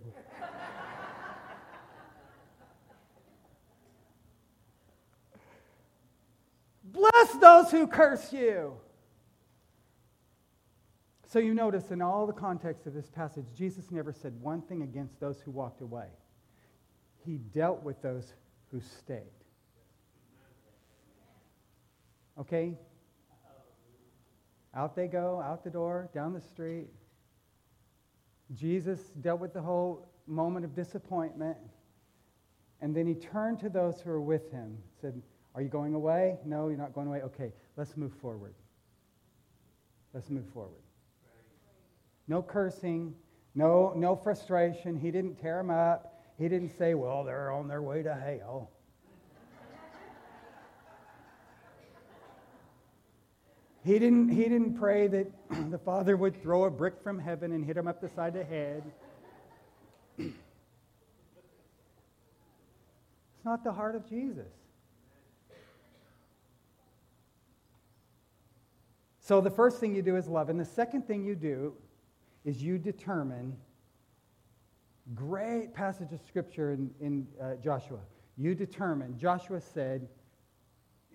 Bless 6.92 7.32
those 7.32 7.70
who 7.70 7.86
curse 7.86 8.32
you. 8.32 8.74
So 11.26 11.38
you 11.38 11.54
notice 11.54 11.90
in 11.90 12.02
all 12.02 12.26
the 12.26 12.32
context 12.34 12.86
of 12.86 12.92
this 12.92 13.08
passage, 13.08 13.46
Jesus 13.56 13.90
never 13.90 14.12
said 14.12 14.34
one 14.42 14.60
thing 14.60 14.82
against 14.82 15.18
those 15.18 15.40
who 15.40 15.50
walked 15.50 15.80
away. 15.80 16.08
He 17.24 17.38
dealt 17.38 17.82
with 17.82 18.02
those 18.02 18.34
who 18.70 18.80
stayed. 18.80 19.22
Okay? 22.38 22.76
Out 24.74 24.94
they 24.94 25.06
go, 25.06 25.40
out 25.40 25.64
the 25.64 25.70
door, 25.70 26.10
down 26.14 26.34
the 26.34 26.40
street. 26.40 26.88
Jesus 28.54 29.00
dealt 29.20 29.40
with 29.40 29.54
the 29.54 29.62
whole 29.62 30.08
moment 30.26 30.64
of 30.64 30.74
disappointment. 30.74 31.56
And 32.80 32.94
then 32.94 33.06
he 33.06 33.14
turned 33.14 33.58
to 33.60 33.68
those 33.68 34.00
who 34.00 34.10
were 34.10 34.20
with 34.20 34.50
him, 34.50 34.76
said, 35.00 35.22
Are 35.54 35.62
you 35.62 35.68
going 35.68 35.94
away? 35.94 36.38
No, 36.44 36.68
you're 36.68 36.78
not 36.78 36.94
going 36.94 37.08
away. 37.08 37.22
Okay, 37.22 37.52
let's 37.76 37.96
move 37.96 38.12
forward. 38.14 38.54
Let's 40.14 40.30
move 40.30 40.46
forward. 40.52 40.80
No 42.28 42.42
cursing, 42.42 43.14
no, 43.54 43.92
no 43.96 44.16
frustration. 44.16 44.96
He 44.96 45.10
didn't 45.10 45.36
tear 45.36 45.58
them 45.58 45.70
up. 45.70 46.22
He 46.38 46.48
didn't 46.48 46.76
say, 46.78 46.94
Well, 46.94 47.24
they're 47.24 47.52
on 47.52 47.68
their 47.68 47.82
way 47.82 48.02
to 48.02 48.14
hell. 48.14 48.70
He 53.84 53.98
didn't, 53.98 54.28
he 54.28 54.44
didn't 54.44 54.74
pray 54.74 55.08
that 55.08 55.26
the 55.70 55.78
Father 55.78 56.16
would 56.16 56.40
throw 56.40 56.64
a 56.64 56.70
brick 56.70 56.94
from 57.02 57.18
heaven 57.18 57.52
and 57.52 57.64
hit 57.64 57.76
him 57.76 57.88
up 57.88 58.00
the 58.00 58.08
side 58.08 58.36
of 58.36 58.48
the 58.48 58.54
head. 58.54 58.84
it's 60.18 60.34
not 63.44 63.64
the 63.64 63.72
heart 63.72 63.96
of 63.96 64.08
Jesus. 64.08 64.52
So 69.22 69.40
the 69.40 69.50
first 69.50 69.78
thing 69.78 69.94
you 69.94 70.02
do 70.02 70.16
is 70.16 70.26
love. 70.26 70.48
And 70.48 70.58
the 70.58 70.64
second 70.64 71.06
thing 71.06 71.24
you 71.24 71.36
do 71.36 71.74
is 72.44 72.60
you 72.60 72.76
determine, 72.76 73.56
great 75.14 75.72
passage 75.72 76.12
of 76.12 76.20
scripture 76.26 76.72
in, 76.72 76.90
in 77.00 77.26
uh, 77.40 77.54
Joshua. 77.62 78.00
You 78.36 78.56
determine, 78.56 79.16
Joshua 79.16 79.60
said, 79.60 80.08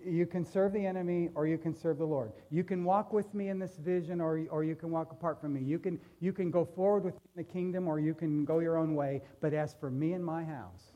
you 0.05 0.25
can 0.25 0.45
serve 0.45 0.71
the 0.71 0.85
enemy 0.85 1.29
or 1.35 1.47
you 1.47 1.57
can 1.57 1.75
serve 1.75 1.97
the 1.97 2.05
Lord. 2.05 2.31
You 2.49 2.63
can 2.63 2.85
walk 2.85 3.11
with 3.11 3.33
me 3.33 3.49
in 3.49 3.59
this 3.59 3.75
vision 3.75 4.21
or, 4.21 4.45
or 4.51 4.63
you 4.63 4.75
can 4.75 4.89
walk 4.89 5.11
apart 5.11 5.41
from 5.41 5.53
me. 5.53 5.59
You 5.59 5.77
can, 5.77 5.99
you 6.21 6.31
can 6.31 6.49
go 6.49 6.63
forward 6.63 7.03
with 7.03 7.15
the 7.35 7.43
kingdom 7.43 7.89
or 7.89 7.99
you 7.99 8.13
can 8.13 8.45
go 8.45 8.59
your 8.59 8.77
own 8.77 8.95
way. 8.95 9.21
But 9.41 9.53
as 9.53 9.73
for 9.73 9.89
me 9.89 10.13
and 10.13 10.23
my 10.23 10.45
house, 10.45 10.93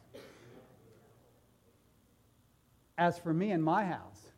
as 2.97 3.19
for 3.19 3.33
me 3.33 3.51
and 3.51 3.61
my 3.61 3.83
house, 3.83 4.30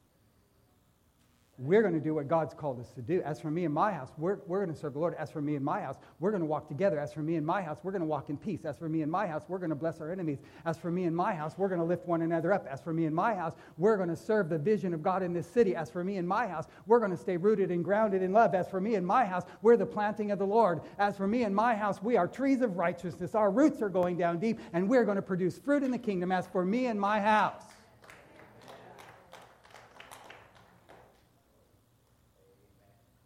we're 1.59 1.83
going 1.83 1.93
to 1.93 1.99
do 1.99 2.15
what 2.15 2.27
God's 2.27 2.55
called 2.55 2.79
us 2.79 2.91
to 2.93 3.01
do. 3.01 3.21
As 3.21 3.39
for 3.39 3.51
me 3.51 3.63
and 3.63 3.73
my 3.73 3.91
house, 3.91 4.09
we're, 4.17 4.39
we're 4.47 4.63
going 4.63 4.73
to 4.73 4.79
serve 4.79 4.93
the 4.93 4.99
Lord. 4.99 5.13
As 5.19 5.29
for 5.29 5.39
me 5.39 5.55
and 5.55 5.63
my 5.63 5.81
house, 5.81 5.97
we're 6.19 6.31
going 6.31 6.41
to 6.41 6.47
walk 6.47 6.67
together. 6.67 6.99
As 6.99 7.13
for 7.13 7.21
me 7.21 7.35
and 7.35 7.45
my 7.45 7.61
house, 7.61 7.77
we're 7.83 7.91
going 7.91 8.01
to 8.01 8.07
walk 8.07 8.29
in 8.29 8.37
peace. 8.37 8.65
As 8.65 8.75
for 8.75 8.89
me 8.89 9.03
and 9.03 9.11
my 9.11 9.27
house, 9.27 9.43
we're 9.47 9.59
going 9.59 9.69
to 9.69 9.75
bless 9.75 10.01
our 10.01 10.11
enemies. 10.11 10.39
As 10.65 10.77
for 10.77 10.89
me 10.89 11.03
and 11.03 11.15
my 11.15 11.35
house, 11.35 11.53
we're 11.55 11.67
going 11.67 11.79
to 11.79 11.85
lift 11.85 12.07
one 12.07 12.23
another 12.23 12.53
up. 12.53 12.65
As 12.65 12.81
for 12.81 12.91
me 12.91 13.05
and 13.05 13.15
my 13.15 13.35
house, 13.35 13.53
we're 13.77 13.97
going 13.97 14.09
to 14.09 14.15
serve 14.15 14.49
the 14.49 14.57
vision 14.57 14.95
of 14.95 15.03
God 15.03 15.21
in 15.21 15.31
this 15.31 15.45
city. 15.45 15.75
As 15.75 15.91
for 15.91 16.03
me 16.03 16.17
and 16.17 16.27
my 16.27 16.47
house, 16.47 16.65
we're 16.87 16.99
going 16.99 17.11
to 17.11 17.17
stay 17.17 17.37
rooted 17.37 17.69
and 17.69 17.83
grounded 17.83 18.23
in 18.23 18.33
love. 18.33 18.55
As 18.55 18.67
for 18.67 18.81
me 18.81 18.95
and 18.95 19.05
my 19.05 19.23
house, 19.23 19.43
we're 19.61 19.77
the 19.77 19.85
planting 19.85 20.31
of 20.31 20.39
the 20.39 20.47
Lord. 20.47 20.81
As 20.97 21.15
for 21.15 21.27
me 21.27 21.43
and 21.43 21.55
my 21.55 21.75
house, 21.75 22.01
we 22.01 22.17
are 22.17 22.27
trees 22.27 22.61
of 22.61 22.77
righteousness. 22.77 23.35
Our 23.35 23.51
roots 23.51 23.79
are 23.83 23.89
going 23.89 24.17
down 24.17 24.39
deep, 24.39 24.59
and 24.73 24.89
we're 24.89 25.05
going 25.05 25.17
to 25.17 25.21
produce 25.21 25.59
fruit 25.59 25.83
in 25.83 25.91
the 25.91 25.99
kingdom. 25.99 26.31
As 26.31 26.47
for 26.47 26.65
me 26.65 26.87
and 26.87 26.99
my 26.99 27.19
house, 27.19 27.61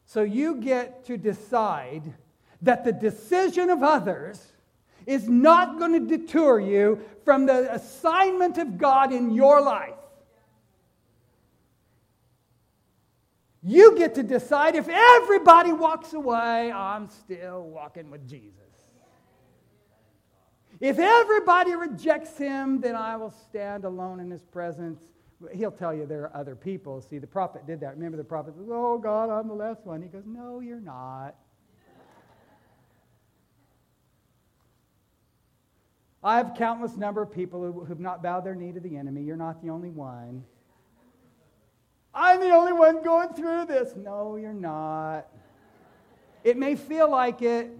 So 0.07 0.21
you 0.21 0.55
get 0.55 1.05
to 1.07 1.17
decide 1.17 2.13
that 2.61 2.85
the 2.85 2.93
decision 2.93 3.69
of 3.69 3.83
others 3.83 4.53
is 5.05 5.27
not 5.27 5.77
going 5.77 5.91
to 5.91 6.17
deter 6.17 6.61
you 6.61 7.01
from 7.25 7.45
the 7.45 7.73
assignment 7.73 8.57
of 8.57 8.77
God 8.77 9.11
in 9.11 9.31
your 9.31 9.61
life. 9.61 9.93
You 13.61 13.97
get 13.97 14.15
to 14.15 14.23
decide 14.23 14.75
if 14.75 14.87
everybody 14.87 15.73
walks 15.73 16.13
away, 16.13 16.71
I'm 16.71 17.09
still 17.09 17.63
walking 17.63 18.09
with 18.09 18.25
Jesus. 18.25 18.53
If 20.79 20.99
everybody 20.99 21.75
rejects 21.75 22.37
him, 22.37 22.79
then 22.79 22.95
I 22.95 23.17
will 23.17 23.31
stand 23.49 23.83
alone 23.83 24.21
in 24.21 24.31
his 24.31 24.43
presence 24.43 25.01
He'll 25.53 25.71
tell 25.71 25.93
you 25.93 26.05
there 26.05 26.23
are 26.23 26.35
other 26.35 26.55
people. 26.55 27.01
See, 27.01 27.19
the 27.19 27.27
prophet 27.27 27.67
did 27.67 27.79
that. 27.81 27.95
Remember, 27.95 28.17
the 28.17 28.23
prophet 28.23 28.55
says, 28.55 28.67
Oh, 28.69 28.97
God, 28.97 29.29
I'm 29.29 29.47
the 29.47 29.53
last 29.53 29.85
one. 29.85 30.01
He 30.01 30.07
goes, 30.07 30.23
No, 30.25 30.59
you're 30.59 30.81
not. 30.81 31.35
I 36.23 36.37
have 36.37 36.55
countless 36.57 36.97
number 36.97 37.21
of 37.21 37.31
people 37.31 37.71
who 37.71 37.85
have 37.85 37.99
not 37.99 38.23
bowed 38.23 38.43
their 38.43 38.55
knee 38.55 38.71
to 38.71 38.79
the 38.79 38.97
enemy. 38.97 39.21
You're 39.21 39.37
not 39.37 39.61
the 39.61 39.69
only 39.69 39.91
one. 39.91 40.43
I'm 42.13 42.39
the 42.39 42.49
only 42.49 42.73
one 42.73 43.03
going 43.03 43.29
through 43.29 43.65
this. 43.65 43.95
No, 43.95 44.35
you're 44.37 44.51
not. 44.51 45.27
It 46.43 46.57
may 46.57 46.75
feel 46.75 47.09
like 47.09 47.43
it, 47.43 47.71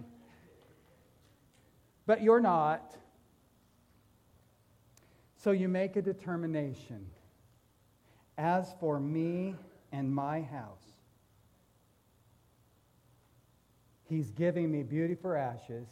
but 2.06 2.22
you're 2.22 2.40
not. 2.40 2.96
So 5.38 5.50
you 5.50 5.68
make 5.68 5.96
a 5.96 6.02
determination. 6.02 7.06
As 8.38 8.72
for 8.80 8.98
me 8.98 9.56
and 9.92 10.14
my 10.14 10.40
house, 10.40 10.88
He's 14.08 14.30
giving 14.30 14.70
me 14.70 14.82
beauty 14.82 15.14
for 15.14 15.36
ashes. 15.36 15.86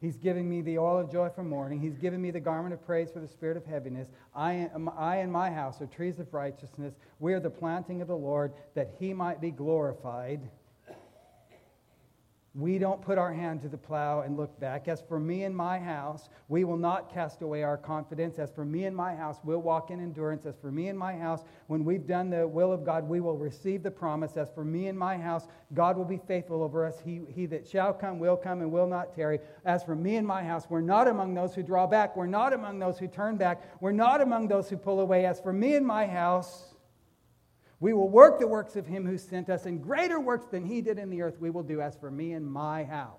He's 0.00 0.16
giving 0.16 0.50
me 0.50 0.62
the 0.62 0.78
oil 0.78 0.98
of 0.98 1.12
joy 1.12 1.28
for 1.28 1.44
mourning. 1.44 1.80
He's 1.80 1.96
giving 1.96 2.20
me 2.20 2.32
the 2.32 2.40
garment 2.40 2.74
of 2.74 2.84
praise 2.84 3.12
for 3.12 3.20
the 3.20 3.28
spirit 3.28 3.56
of 3.56 3.64
heaviness. 3.64 4.08
I, 4.34 4.68
am, 4.74 4.90
I 4.96 5.18
and 5.18 5.30
my 5.30 5.48
house 5.48 5.80
are 5.80 5.86
trees 5.86 6.18
of 6.18 6.34
righteousness. 6.34 6.94
We 7.20 7.34
are 7.34 7.40
the 7.40 7.50
planting 7.50 8.02
of 8.02 8.08
the 8.08 8.16
Lord 8.16 8.52
that 8.74 8.96
he 8.98 9.14
might 9.14 9.40
be 9.40 9.52
glorified. 9.52 10.40
We 12.54 12.78
don't 12.78 13.00
put 13.00 13.16
our 13.16 13.32
hand 13.32 13.62
to 13.62 13.68
the 13.68 13.78
plow 13.78 14.20
and 14.20 14.36
look 14.36 14.60
back. 14.60 14.86
As 14.86 15.00
for 15.00 15.18
me 15.18 15.44
and 15.44 15.56
my 15.56 15.78
house, 15.78 16.28
we 16.48 16.64
will 16.64 16.76
not 16.76 17.10
cast 17.10 17.40
away 17.40 17.62
our 17.62 17.78
confidence. 17.78 18.38
As 18.38 18.50
for 18.50 18.62
me 18.62 18.84
and 18.84 18.94
my 18.94 19.14
house, 19.14 19.38
we'll 19.42 19.62
walk 19.62 19.90
in 19.90 20.00
endurance. 20.00 20.44
As 20.44 20.54
for 20.56 20.70
me 20.70 20.88
and 20.88 20.98
my 20.98 21.16
house, 21.16 21.44
when 21.68 21.82
we've 21.82 22.06
done 22.06 22.28
the 22.28 22.46
will 22.46 22.70
of 22.70 22.84
God, 22.84 23.08
we 23.08 23.20
will 23.20 23.38
receive 23.38 23.82
the 23.82 23.90
promise. 23.90 24.36
As 24.36 24.50
for 24.50 24.66
me 24.66 24.88
and 24.88 24.98
my 24.98 25.16
house, 25.16 25.48
God 25.72 25.96
will 25.96 26.04
be 26.04 26.20
faithful 26.28 26.62
over 26.62 26.84
us. 26.84 27.00
He, 27.02 27.22
he 27.34 27.46
that 27.46 27.66
shall 27.66 27.94
come 27.94 28.18
will 28.18 28.36
come 28.36 28.60
and 28.60 28.70
will 28.70 28.86
not 28.86 29.14
tarry. 29.14 29.38
As 29.64 29.82
for 29.82 29.96
me 29.96 30.16
and 30.16 30.26
my 30.26 30.44
house, 30.44 30.66
we're 30.68 30.82
not 30.82 31.08
among 31.08 31.32
those 31.32 31.54
who 31.54 31.62
draw 31.62 31.86
back. 31.86 32.14
We're 32.16 32.26
not 32.26 32.52
among 32.52 32.78
those 32.78 32.98
who 32.98 33.08
turn 33.08 33.38
back. 33.38 33.62
We're 33.80 33.92
not 33.92 34.20
among 34.20 34.48
those 34.48 34.68
who 34.68 34.76
pull 34.76 35.00
away. 35.00 35.24
As 35.24 35.40
for 35.40 35.54
me 35.54 35.74
and 35.74 35.86
my 35.86 36.06
house, 36.06 36.71
we 37.82 37.92
will 37.92 38.08
work 38.08 38.38
the 38.38 38.46
works 38.46 38.76
of 38.76 38.86
him 38.86 39.04
who 39.04 39.18
sent 39.18 39.50
us, 39.50 39.66
and 39.66 39.82
greater 39.82 40.20
works 40.20 40.46
than 40.46 40.64
he 40.64 40.80
did 40.80 41.00
in 41.00 41.10
the 41.10 41.20
earth 41.20 41.40
we 41.40 41.50
will 41.50 41.64
do. 41.64 41.80
As 41.80 41.96
for 41.96 42.12
me 42.12 42.30
and 42.34 42.46
my 42.46 42.84
house, 42.84 43.18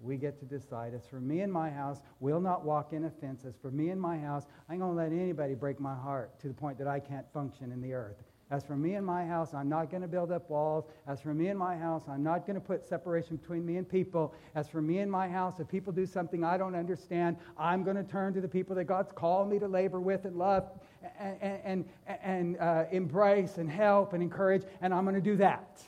we 0.00 0.16
get 0.16 0.38
to 0.38 0.46
decide. 0.46 0.94
As 0.94 1.06
for 1.06 1.20
me 1.20 1.42
and 1.42 1.52
my 1.52 1.68
house, 1.68 2.00
we'll 2.18 2.40
not 2.40 2.64
walk 2.64 2.94
in 2.94 3.04
offense. 3.04 3.44
As 3.44 3.56
for 3.60 3.70
me 3.70 3.90
and 3.90 4.00
my 4.00 4.16
house, 4.16 4.44
I 4.70 4.72
ain't 4.72 4.80
going 4.80 4.96
to 4.96 5.02
let 5.02 5.12
anybody 5.12 5.52
break 5.52 5.78
my 5.78 5.94
heart 5.94 6.40
to 6.40 6.48
the 6.48 6.54
point 6.54 6.78
that 6.78 6.88
I 6.88 6.98
can't 6.98 7.30
function 7.30 7.72
in 7.72 7.82
the 7.82 7.92
earth. 7.92 8.24
As 8.48 8.64
for 8.64 8.76
me 8.76 8.94
and 8.94 9.04
my 9.04 9.26
house, 9.26 9.54
I'm 9.54 9.68
not 9.68 9.90
going 9.90 10.02
to 10.02 10.08
build 10.08 10.30
up 10.30 10.48
walls. 10.48 10.84
As 11.08 11.20
for 11.20 11.34
me 11.34 11.48
and 11.48 11.58
my 11.58 11.76
house, 11.76 12.04
I'm 12.08 12.22
not 12.22 12.46
going 12.46 12.54
to 12.54 12.60
put 12.60 12.84
separation 12.84 13.36
between 13.36 13.66
me 13.66 13.76
and 13.76 13.88
people. 13.88 14.34
As 14.54 14.68
for 14.68 14.80
me 14.80 14.98
and 14.98 15.10
my 15.10 15.28
house, 15.28 15.58
if 15.58 15.66
people 15.66 15.92
do 15.92 16.06
something 16.06 16.44
I 16.44 16.56
don't 16.56 16.76
understand, 16.76 17.38
I'm 17.58 17.82
going 17.82 17.96
to 17.96 18.04
turn 18.04 18.34
to 18.34 18.40
the 18.40 18.46
people 18.46 18.76
that 18.76 18.84
God's 18.84 19.10
called 19.10 19.50
me 19.50 19.58
to 19.58 19.66
labor 19.66 20.00
with 20.00 20.26
and 20.26 20.36
love 20.36 20.70
and, 21.18 21.60
and, 21.64 21.84
and 22.22 22.56
uh, 22.58 22.84
embrace 22.92 23.58
and 23.58 23.68
help 23.68 24.12
and 24.12 24.22
encourage, 24.22 24.62
and 24.80 24.94
I'm 24.94 25.02
going 25.02 25.16
to 25.16 25.20
do 25.20 25.36
that. 25.38 25.82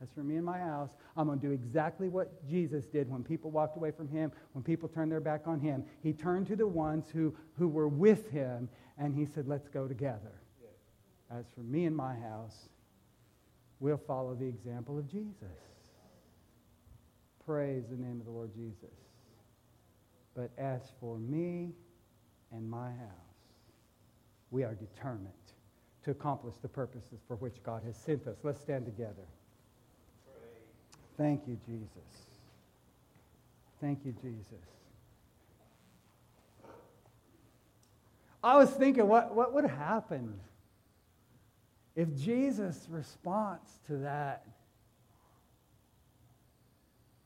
As 0.00 0.08
for 0.14 0.22
me 0.22 0.36
and 0.36 0.44
my 0.44 0.58
house, 0.58 0.90
I'm 1.16 1.26
going 1.26 1.40
to 1.40 1.46
do 1.46 1.52
exactly 1.52 2.08
what 2.08 2.46
Jesus 2.46 2.86
did 2.86 3.10
when 3.10 3.24
people 3.24 3.50
walked 3.50 3.76
away 3.76 3.90
from 3.90 4.06
him, 4.08 4.30
when 4.52 4.62
people 4.62 4.88
turned 4.88 5.10
their 5.10 5.20
back 5.20 5.42
on 5.46 5.58
him. 5.58 5.82
He 6.02 6.12
turned 6.12 6.46
to 6.48 6.56
the 6.56 6.66
ones 6.66 7.06
who, 7.12 7.34
who 7.58 7.66
were 7.66 7.88
with 7.88 8.30
him, 8.30 8.68
and 8.98 9.14
he 9.14 9.24
said, 9.24 9.48
Let's 9.48 9.68
go 9.68 9.88
together. 9.88 10.42
As 11.30 11.44
for 11.54 11.60
me 11.60 11.86
and 11.86 11.96
my 11.96 12.14
house, 12.14 12.68
we'll 13.80 13.96
follow 13.96 14.34
the 14.34 14.46
example 14.46 14.98
of 14.98 15.10
Jesus. 15.10 15.48
Praise 17.44 17.84
the 17.90 17.96
name 17.96 18.20
of 18.20 18.26
the 18.26 18.32
Lord 18.32 18.54
Jesus. 18.54 18.94
But 20.34 20.50
as 20.58 20.82
for 21.00 21.18
me 21.18 21.70
and 22.52 22.68
my 22.68 22.90
house, 22.90 23.36
we 24.50 24.62
are 24.62 24.74
determined 24.74 25.32
to 26.04 26.10
accomplish 26.10 26.54
the 26.62 26.68
purposes 26.68 27.20
for 27.26 27.36
which 27.36 27.62
God 27.62 27.82
has 27.84 27.96
sent 27.96 28.26
us. 28.26 28.36
Let's 28.42 28.60
stand 28.60 28.84
together. 28.84 29.26
Thank 31.16 31.42
you, 31.48 31.58
Jesus. 31.66 31.88
Thank 33.80 34.04
you, 34.04 34.14
Jesus. 34.22 34.64
I 38.42 38.56
was 38.56 38.70
thinking, 38.70 39.08
what, 39.08 39.34
what 39.34 39.52
would 39.54 39.64
happen 39.64 40.38
if 41.96 42.14
Jesus' 42.14 42.86
response 42.90 43.80
to 43.86 43.96
that, 43.98 44.46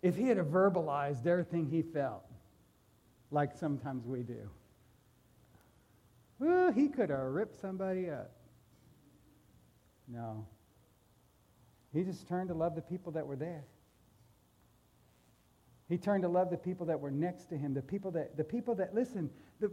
if 0.01 0.17
he 0.17 0.29
had 0.29 0.39
verbalized 0.39 1.27
everything 1.27 1.67
he 1.67 1.83
felt, 1.83 2.25
like 3.31 3.53
sometimes 3.55 4.07
we 4.07 4.23
do, 4.23 4.49
well, 6.39 6.73
he 6.73 6.89
could 6.89 7.11
have 7.11 7.19
ripped 7.19 7.61
somebody 7.61 8.09
up. 8.09 8.31
No. 10.09 10.47
He 11.93 12.03
just 12.03 12.27
turned 12.29 12.49
to 12.49 12.55
love 12.55 12.75
the 12.75 12.83
people 12.83 13.13
that 13.13 13.27
were 13.27 13.37
there. 13.37 13.65
He 15.89 15.99
turned 15.99 16.23
to 16.23 16.29
love 16.29 16.51
the 16.51 16.57
people 16.57 16.87
that 16.87 17.01
were 17.01 17.11
next 17.11 17.47
to 17.47 17.59
him, 17.59 17.75
the 17.75 17.83
people 17.83 18.13
that, 18.13 18.37
the 18.37 18.45
people 18.45 18.77
that 18.77 18.95
listen. 18.95 19.29
The, 19.61 19.71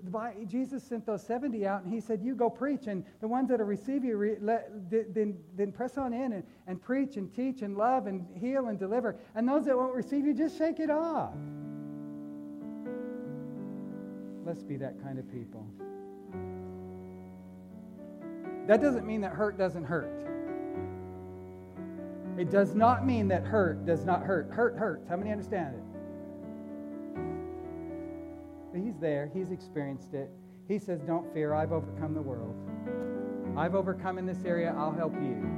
Jesus 0.47 0.83
sent 0.83 1.05
those 1.05 1.25
70 1.25 1.65
out 1.65 1.83
and 1.83 1.93
he 1.93 2.01
said, 2.01 2.21
You 2.21 2.35
go 2.35 2.49
preach, 2.49 2.87
and 2.87 3.05
the 3.21 3.27
ones 3.27 3.47
that 3.49 3.59
will 3.59 3.65
receive 3.65 4.03
you, 4.03 4.17
re, 4.17 4.35
let, 4.41 4.69
then, 4.91 5.37
then 5.55 5.71
press 5.71 5.97
on 5.97 6.13
in 6.13 6.33
and, 6.33 6.43
and 6.67 6.81
preach 6.81 7.15
and 7.15 7.33
teach 7.33 7.61
and 7.61 7.77
love 7.77 8.05
and 8.05 8.25
heal 8.35 8.67
and 8.67 8.77
deliver. 8.77 9.15
And 9.33 9.47
those 9.47 9.65
that 9.65 9.77
won't 9.77 9.95
receive 9.95 10.25
you, 10.25 10.33
just 10.33 10.57
shake 10.57 10.81
it 10.81 10.89
off. 10.89 11.33
Let's 14.45 14.63
be 14.63 14.75
that 14.77 15.01
kind 15.01 15.19
of 15.19 15.31
people. 15.31 15.65
That 18.67 18.81
doesn't 18.81 19.05
mean 19.05 19.21
that 19.21 19.31
hurt 19.31 19.57
doesn't 19.57 19.85
hurt. 19.85 20.11
It 22.37 22.51
does 22.51 22.75
not 22.75 23.05
mean 23.05 23.29
that 23.29 23.43
hurt 23.43 23.85
does 23.85 24.03
not 24.03 24.23
hurt. 24.23 24.51
Hurt 24.51 24.77
hurts. 24.77 25.07
How 25.07 25.15
many 25.15 25.31
understand 25.31 25.75
it? 25.75 25.81
He's 28.77 28.97
there, 28.99 29.31
he's 29.33 29.51
experienced 29.51 30.13
it. 30.13 30.29
He 30.67 30.77
says, 30.77 31.01
Don't 31.01 31.31
fear, 31.33 31.53
I've 31.53 31.71
overcome 31.71 32.13
the 32.13 32.21
world. 32.21 32.55
I've 33.57 33.73
overcome 33.73 34.17
in 34.17 34.25
this 34.25 34.43
area, 34.45 34.73
I'll 34.77 34.93
help 34.93 35.13
you. 35.15 35.57